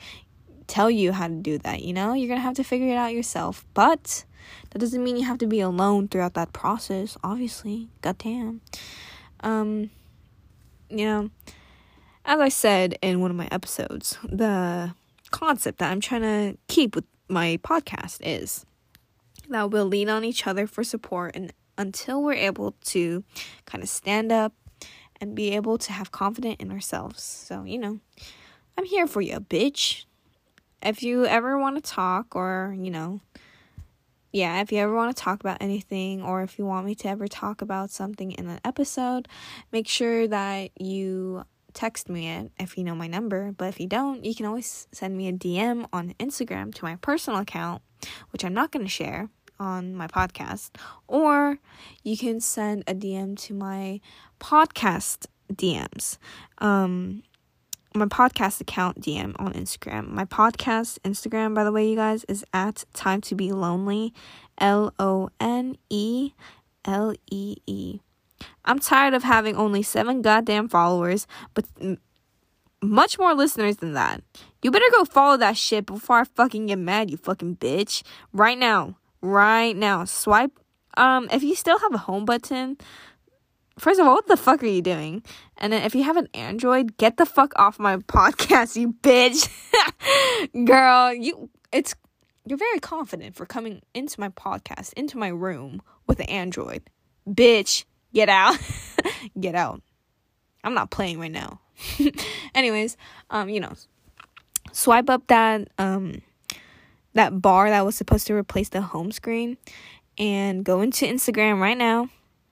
tell 0.67 0.91
you 0.91 1.12
how 1.12 1.27
to 1.27 1.36
do 1.36 1.57
that, 1.60 1.81
you 1.81 1.93
know? 1.93 2.13
You're 2.13 2.27
gonna 2.27 2.41
have 2.41 2.55
to 2.55 2.63
figure 2.63 2.89
it 2.89 2.97
out 2.97 3.13
yourself. 3.13 3.65
But 3.73 4.25
that 4.71 4.79
doesn't 4.79 5.03
mean 5.03 5.17
you 5.17 5.25
have 5.25 5.38
to 5.39 5.47
be 5.47 5.60
alone 5.60 6.07
throughout 6.07 6.33
that 6.33 6.53
process, 6.53 7.17
obviously. 7.23 7.89
Goddamn. 8.01 8.62
Um, 9.41 9.89
you 10.89 11.05
know, 11.05 11.29
as 12.25 12.39
I 12.39 12.49
said 12.49 12.97
in 13.01 13.21
one 13.21 13.31
of 13.31 13.38
my 13.38 13.47
episodes, 13.51 14.17
the 14.23 14.93
concept 15.31 15.79
that 15.79 15.91
I'm 15.91 16.01
trying 16.01 16.21
to 16.21 16.57
keep 16.67 16.95
with 16.95 17.05
my 17.29 17.60
podcast 17.63 18.19
is 18.21 18.65
that 19.49 19.71
we'll 19.71 19.86
lean 19.86 20.10
on 20.10 20.23
each 20.23 20.47
other 20.47 20.67
for 20.67 20.83
support 20.83 21.36
and 21.36 21.53
until 21.77 22.23
we're 22.23 22.33
able 22.33 22.73
to 22.86 23.23
kind 23.65 23.83
of 23.83 23.89
stand 23.89 24.31
up 24.31 24.53
and 25.21 25.36
be 25.36 25.51
able 25.51 25.77
to 25.77 25.91
have 25.91 26.12
confidence 26.12 26.57
in 26.60 26.71
ourselves. 26.71 27.21
So, 27.21 27.63
you 27.63 27.77
know, 27.77 27.99
I'm 28.77 28.86
here 28.86 29.07
for 29.07 29.21
you, 29.21 29.39
bitch 29.39 30.05
if 30.81 31.03
you 31.03 31.25
ever 31.25 31.57
want 31.57 31.75
to 31.75 31.81
talk 31.81 32.36
or, 32.36 32.75
you 32.77 32.91
know, 32.91 33.19
yeah, 34.31 34.62
if 34.62 34.71
you 34.71 34.79
ever 34.79 34.93
want 34.93 35.15
to 35.15 35.21
talk 35.21 35.39
about 35.39 35.57
anything 35.62 36.21
or 36.21 36.43
if 36.43 36.60
you 36.60 36.65
want 36.65 36.86
me 36.86 36.95
to 36.95 37.07
ever 37.07 37.27
talk 37.27 37.62
about 37.62 37.89
something 37.89 38.31
in 38.31 38.47
an 38.47 38.60
episode, 38.63 39.27
make 39.71 39.88
sure 39.88 40.27
that 40.27 40.71
you 40.79 41.43
text 41.73 42.10
me 42.10 42.29
it 42.29 42.51
if 42.60 42.77
you 42.77 42.83
know 42.83 42.95
my 42.95 43.07
number. 43.07 43.51
But 43.51 43.69
if 43.69 43.79
you 43.79 43.88
don't, 43.88 44.23
you 44.23 44.36
can 44.36 44.45
always 44.45 44.88
send 44.91 45.17
me 45.17 45.27
a 45.27 45.33
DM 45.33 45.88
on 45.91 46.13
Instagram 46.19 46.73
to 46.75 46.86
my 46.86 46.97
personal 46.97 47.39
account, 47.39 47.81
which 48.31 48.43
I'm 48.45 48.53
not 48.53 48.71
going 48.71 48.86
to 48.86 48.91
share 48.91 49.29
on 49.60 49.96
my 49.96 50.08
podcast, 50.08 50.72
or 51.08 51.60
you 52.04 52.17
can 52.17 52.39
send 52.39 52.84
a 52.88 52.93
DM 52.93 53.38
to 53.39 53.54
my 53.54 54.00
podcast 54.39 55.28
DMs. 55.54 56.17
Um, 56.60 57.24
my 57.93 58.06
podcast 58.06 58.62
account 58.62 59.02
DM 59.02 59.36
on 59.39 59.54
Instagram. 59.54 60.10
My 60.10 60.26
podcast 60.26 61.00
Instagram, 61.00 61.54
by 61.54 61.63
the 61.63 61.72
way, 61.72 61.89
you 61.89 61.96
guys, 61.96 62.24
is 62.26 62.46
at 62.54 62.86
Time 62.93 63.22
to 63.22 63.36
Be 63.36 63.52
Lonely, 63.52 64.13
L 64.60 64.93
O 65.00 65.30
N 65.39 65.78
E 65.89 66.34
L 66.86 67.13
E 67.32 67.56
E. 67.65 68.00
I'm 68.65 68.80
tired 68.80 69.13
of 69.13 69.24
having 69.24 69.56
only 69.56 69.82
seven 69.82 70.22
goddamn 70.22 70.70
followers, 70.70 71.26
but 71.54 71.65
much 72.82 73.17
more 73.17 73.34
listeners 73.34 73.78
than 73.78 73.93
that. 73.93 74.22
You 74.62 74.72
better 74.72 74.86
go 74.91 75.06
follow 75.06 75.38
that 75.38 75.58
shit 75.58 75.86
before 75.86 76.20
I 76.20 76.24
fucking 76.24 76.67
get 76.67 76.80
mad, 76.80 77.10
you 77.10 77.17
fucking 77.17 77.58
bitch. 77.58 78.04
Right 78.34 78.58
now. 78.58 78.96
Right 79.21 79.75
now. 79.75 80.06
Swipe. 80.06 80.60
Um, 80.95 81.27
if 81.32 81.43
you 81.43 81.56
still 81.56 81.77
have 81.80 81.93
a 81.93 81.99
home 81.99 82.25
button, 82.25 82.77
First 83.77 83.99
of 83.99 84.08
all, 84.08 84.15
what 84.15 84.27
the 84.27 84.38
fuck 84.38 84.63
are 84.63 84.67
you 84.67 84.82
doing? 84.82 85.23
And 85.58 85.71
then 85.71 85.84
if 85.84 85.93
you 85.93 86.03
have 86.03 86.17
an 86.17 86.27
Android, 86.34 86.97
get 86.97 87.17
the 87.17 87.25
fuck 87.25 87.53
off 87.58 87.77
my 87.77 87.97
podcast, 87.97 88.75
you 88.75 88.93
bitch. 88.93 89.47
Girl, 90.65 91.13
you 91.13 91.49
it's 91.71 91.95
you're 92.45 92.58
very 92.58 92.80
confident 92.80 93.36
for 93.36 93.45
coming 93.45 93.82
into 93.93 94.19
my 94.19 94.30
podcast, 94.30 94.93
into 94.93 95.17
my 95.17 95.27
room 95.27 95.82
with 96.08 96.19
an 96.19 96.27
Android. 96.27 96.89
Bitch, 97.30 97.86
get 98.13 98.30
out. 98.30 98.58
get 99.39 99.53
out. 99.53 99.82
I'm 100.63 100.73
not 100.73 100.89
playing 100.89 101.19
right 101.19 101.32
now. 101.32 101.60
Anyways, 102.56 102.97
um, 103.30 103.49
you 103.49 103.60
know, 103.60 103.73
swipe 104.71 105.10
up 105.10 105.27
that 105.27 105.67
um 105.77 106.21
that 107.17 107.41
bar 107.41 107.69
that 107.69 107.86
was 107.86 107.95
supposed 107.95 108.27
to 108.27 108.34
replace 108.34 108.69
the 108.69 108.82
home 108.82 109.12
screen 109.12 109.58
and 110.17 110.63
go 110.63 110.82
into 110.82 111.06
Instagram 111.06 111.60
right 111.60 111.77
now 111.77 112.10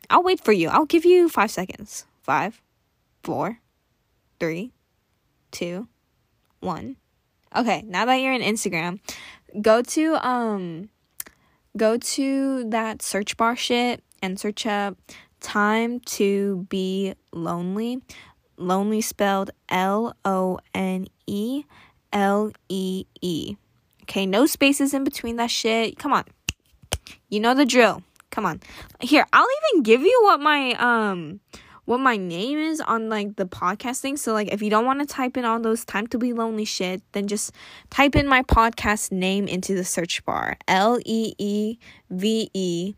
I'll 0.09 0.23
wait 0.23 0.43
for 0.43 0.51
you. 0.51 0.69
I'll 0.69 0.85
give 0.85 1.05
you 1.05 1.29
five 1.29 1.51
seconds. 1.51 2.05
Five, 2.21 2.61
four, 3.23 3.59
three, 4.39 4.71
two, 5.51 5.87
one. 6.59 6.97
Okay, 7.55 7.83
now 7.85 8.05
that 8.05 8.15
you're 8.15 8.33
in 8.33 8.41
Instagram, 8.41 8.99
go 9.61 9.81
to 9.81 10.27
um 10.27 10.89
go 11.77 11.97
to 11.97 12.69
that 12.69 13.01
search 13.01 13.37
bar 13.37 13.55
shit 13.55 14.03
and 14.21 14.39
search 14.39 14.65
up 14.65 14.97
time 15.39 15.99
to 16.01 16.65
be 16.69 17.13
lonely. 17.31 18.01
Lonely 18.57 19.01
spelled 19.01 19.51
L 19.69 20.15
O 20.23 20.59
N 20.73 21.07
E 21.27 21.65
L 22.11 22.51
E 22.69 23.05
E. 23.21 23.55
Okay, 24.05 24.27
no 24.27 24.45
spaces 24.45 24.93
in 24.93 25.03
between 25.03 25.37
that 25.37 25.49
shit. 25.49 25.97
Come 25.97 26.13
on. 26.13 26.25
You 27.27 27.39
know 27.39 27.55
the 27.55 27.65
drill. 27.65 28.03
Come 28.29 28.45
on. 28.45 28.61
Here, 29.01 29.25
I'll 29.33 29.47
even 29.71 29.83
give 29.83 30.01
you 30.01 30.21
what 30.23 30.39
my 30.39 30.73
um 30.73 31.39
what 31.85 31.99
my 31.99 32.17
name 32.17 32.59
is 32.59 32.81
on 32.81 33.09
like 33.09 33.35
the 33.35 33.45
podcasting. 33.45 34.19
So 34.19 34.33
like 34.33 34.53
if 34.53 34.61
you 34.61 34.69
don't 34.69 34.85
want 34.85 34.99
to 34.99 35.07
type 35.07 35.37
in 35.37 35.45
all 35.45 35.59
those 35.59 35.85
time 35.85 36.05
to 36.07 36.19
be 36.19 36.33
lonely 36.33 36.65
shit, 36.65 37.01
then 37.13 37.27
just 37.27 37.51
type 37.89 38.15
in 38.15 38.27
my 38.27 38.43
podcast 38.43 39.11
name 39.11 39.47
into 39.47 39.73
the 39.73 39.83
search 39.83 40.23
bar. 40.23 40.57
L 40.67 40.99
E 41.03 41.33
E 41.39 41.77
V 42.11 42.49
E 42.53 42.93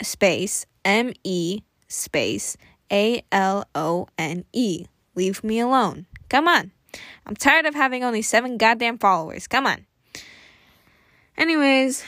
space 0.00 0.64
M 0.84 1.12
E 1.22 1.60
space 1.88 2.56
A 2.90 3.22
L 3.30 3.66
O 3.74 4.06
N 4.16 4.44
E. 4.54 4.86
Leave 5.14 5.44
me 5.44 5.60
alone. 5.60 6.06
Come 6.30 6.48
on. 6.48 6.72
I'm 7.26 7.36
tired 7.36 7.66
of 7.66 7.74
having 7.74 8.04
only 8.04 8.22
seven 8.22 8.56
goddamn 8.56 8.98
followers. 8.98 9.46
Come 9.46 9.66
on. 9.66 9.84
Anyways, 11.40 12.04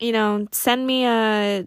you 0.00 0.12
know, 0.12 0.46
send 0.50 0.86
me 0.86 1.04
a 1.04 1.66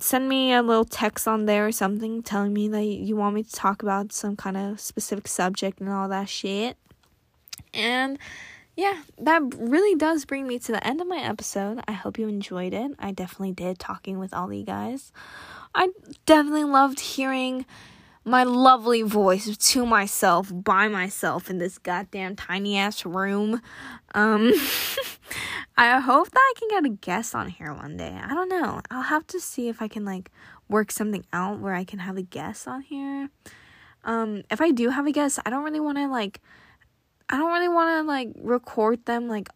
send 0.00 0.28
me 0.28 0.52
a 0.52 0.62
little 0.62 0.84
text 0.84 1.26
on 1.26 1.46
there 1.46 1.66
or 1.66 1.72
something 1.72 2.22
telling 2.22 2.52
me 2.54 2.68
that 2.68 2.84
you 2.84 3.16
want 3.16 3.34
me 3.34 3.42
to 3.42 3.50
talk 3.50 3.82
about 3.82 4.12
some 4.12 4.36
kind 4.36 4.56
of 4.56 4.78
specific 4.78 5.26
subject 5.26 5.80
and 5.80 5.88
all 5.88 6.08
that 6.08 6.28
shit. 6.28 6.76
And 7.74 8.20
yeah, 8.76 9.02
that 9.18 9.42
really 9.58 9.96
does 9.96 10.24
bring 10.24 10.46
me 10.46 10.60
to 10.60 10.70
the 10.70 10.86
end 10.86 11.00
of 11.00 11.08
my 11.08 11.18
episode. 11.18 11.80
I 11.88 11.92
hope 11.92 12.20
you 12.20 12.28
enjoyed 12.28 12.72
it. 12.72 12.92
I 13.00 13.10
definitely 13.10 13.52
did 13.52 13.80
talking 13.80 14.20
with 14.20 14.32
all 14.32 14.52
you 14.52 14.64
guys. 14.64 15.10
I 15.74 15.88
definitely 16.24 16.64
loved 16.64 17.00
hearing 17.00 17.66
my 18.24 18.44
lovely 18.44 19.02
voice 19.02 19.56
to 19.56 19.84
myself 19.84 20.50
by 20.52 20.88
myself 20.88 21.50
in 21.50 21.58
this 21.58 21.78
goddamn 21.78 22.36
tiny 22.36 22.76
ass 22.76 23.04
room. 23.04 23.60
Um 24.14 24.52
I 25.76 25.98
hope 26.00 26.30
that 26.30 26.38
I 26.38 26.52
can 26.58 26.68
get 26.68 26.84
a 26.84 26.94
guest 26.94 27.34
on 27.34 27.48
here 27.48 27.72
one 27.72 27.96
day. 27.96 28.20
I 28.22 28.34
don't 28.34 28.48
know. 28.48 28.82
I'll 28.90 29.02
have 29.02 29.26
to 29.28 29.40
see 29.40 29.68
if 29.68 29.80
I 29.80 29.88
can 29.88 30.04
like 30.04 30.30
work 30.68 30.92
something 30.92 31.24
out 31.32 31.60
where 31.60 31.74
I 31.74 31.84
can 31.84 31.98
have 31.98 32.16
a 32.16 32.22
guest 32.22 32.68
on 32.68 32.82
here. 32.82 33.30
Um 34.04 34.42
if 34.50 34.60
I 34.60 34.70
do 34.70 34.90
have 34.90 35.06
a 35.06 35.12
guest, 35.12 35.40
I 35.44 35.50
don't 35.50 35.64
really 35.64 35.80
want 35.80 35.98
to 35.98 36.06
like 36.06 36.40
I 37.28 37.38
don't 37.38 37.52
really 37.52 37.68
want 37.68 38.04
to 38.04 38.08
like 38.08 38.30
record 38.36 39.04
them 39.06 39.26
like 39.26 39.48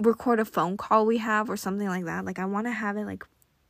record 0.00 0.40
a 0.40 0.44
phone 0.44 0.76
call 0.76 1.06
we 1.06 1.18
have 1.18 1.50
or 1.50 1.56
something 1.56 1.88
like 1.88 2.04
that. 2.06 2.24
Like 2.24 2.38
I 2.38 2.46
want 2.46 2.66
to 2.66 2.72
have 2.72 2.96
it 2.96 3.04
like 3.04 3.24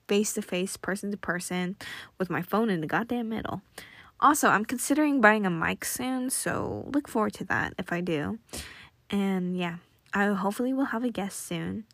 face 0.06 0.32
to 0.34 0.42
face, 0.42 0.76
person 0.76 1.10
to 1.10 1.16
person 1.16 1.76
with 2.18 2.30
my 2.30 2.40
phone 2.40 2.70
in 2.70 2.80
the 2.80 2.86
goddamn 2.86 3.28
middle. 3.28 3.62
Also, 4.20 4.48
I'm 4.48 4.64
considering 4.64 5.20
buying 5.20 5.46
a 5.46 5.50
mic 5.50 5.84
soon, 5.84 6.30
so 6.30 6.90
look 6.92 7.06
forward 7.06 7.34
to 7.34 7.44
that 7.44 7.74
if 7.78 7.92
I 7.92 8.00
do. 8.00 8.38
And 9.10 9.56
yeah, 9.56 9.76
I 10.12 10.26
hopefully 10.26 10.72
will 10.72 10.86
have 10.86 11.04
a 11.04 11.10
guest 11.10 11.46
soon. 11.46 11.84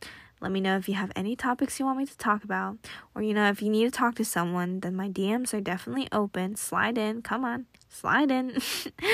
Let 0.40 0.50
me 0.52 0.60
know 0.60 0.76
if 0.76 0.88
you 0.88 0.94
have 0.94 1.12
any 1.16 1.36
topics 1.36 1.78
you 1.78 1.86
want 1.86 1.98
me 1.98 2.06
to 2.06 2.18
talk 2.18 2.44
about, 2.44 2.76
or 3.14 3.22
you 3.22 3.34
know, 3.34 3.48
if 3.48 3.62
you 3.62 3.70
need 3.70 3.84
to 3.84 3.90
talk 3.90 4.14
to 4.16 4.24
someone, 4.24 4.80
then 4.80 4.94
my 4.94 5.08
DMs 5.08 5.54
are 5.54 5.60
definitely 5.60 6.08
open. 6.12 6.56
Slide 6.56 6.98
in, 6.98 7.22
come 7.22 7.44
on, 7.44 7.66
slide 7.88 8.30
in. 8.30 8.58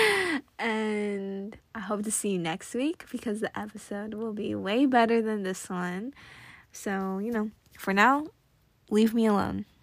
and 0.59 1.57
I 1.75 1.81
hope 1.81 2.03
to 2.05 2.11
see 2.11 2.31
you 2.31 2.39
next 2.39 2.75
week 2.75 3.05
because 3.13 3.41
the 3.41 3.57
episode 3.59 4.15
will 4.15 4.33
be 4.33 4.55
way 4.55 4.87
better 4.87 5.21
than 5.23 5.43
this 5.43 5.69
one. 5.69 6.15
So, 6.73 7.19
you 7.19 7.31
know, 7.31 7.51
for 7.79 7.93
now, 7.93 8.27
leave 8.91 9.15
me 9.15 9.27
alone. 9.27 9.67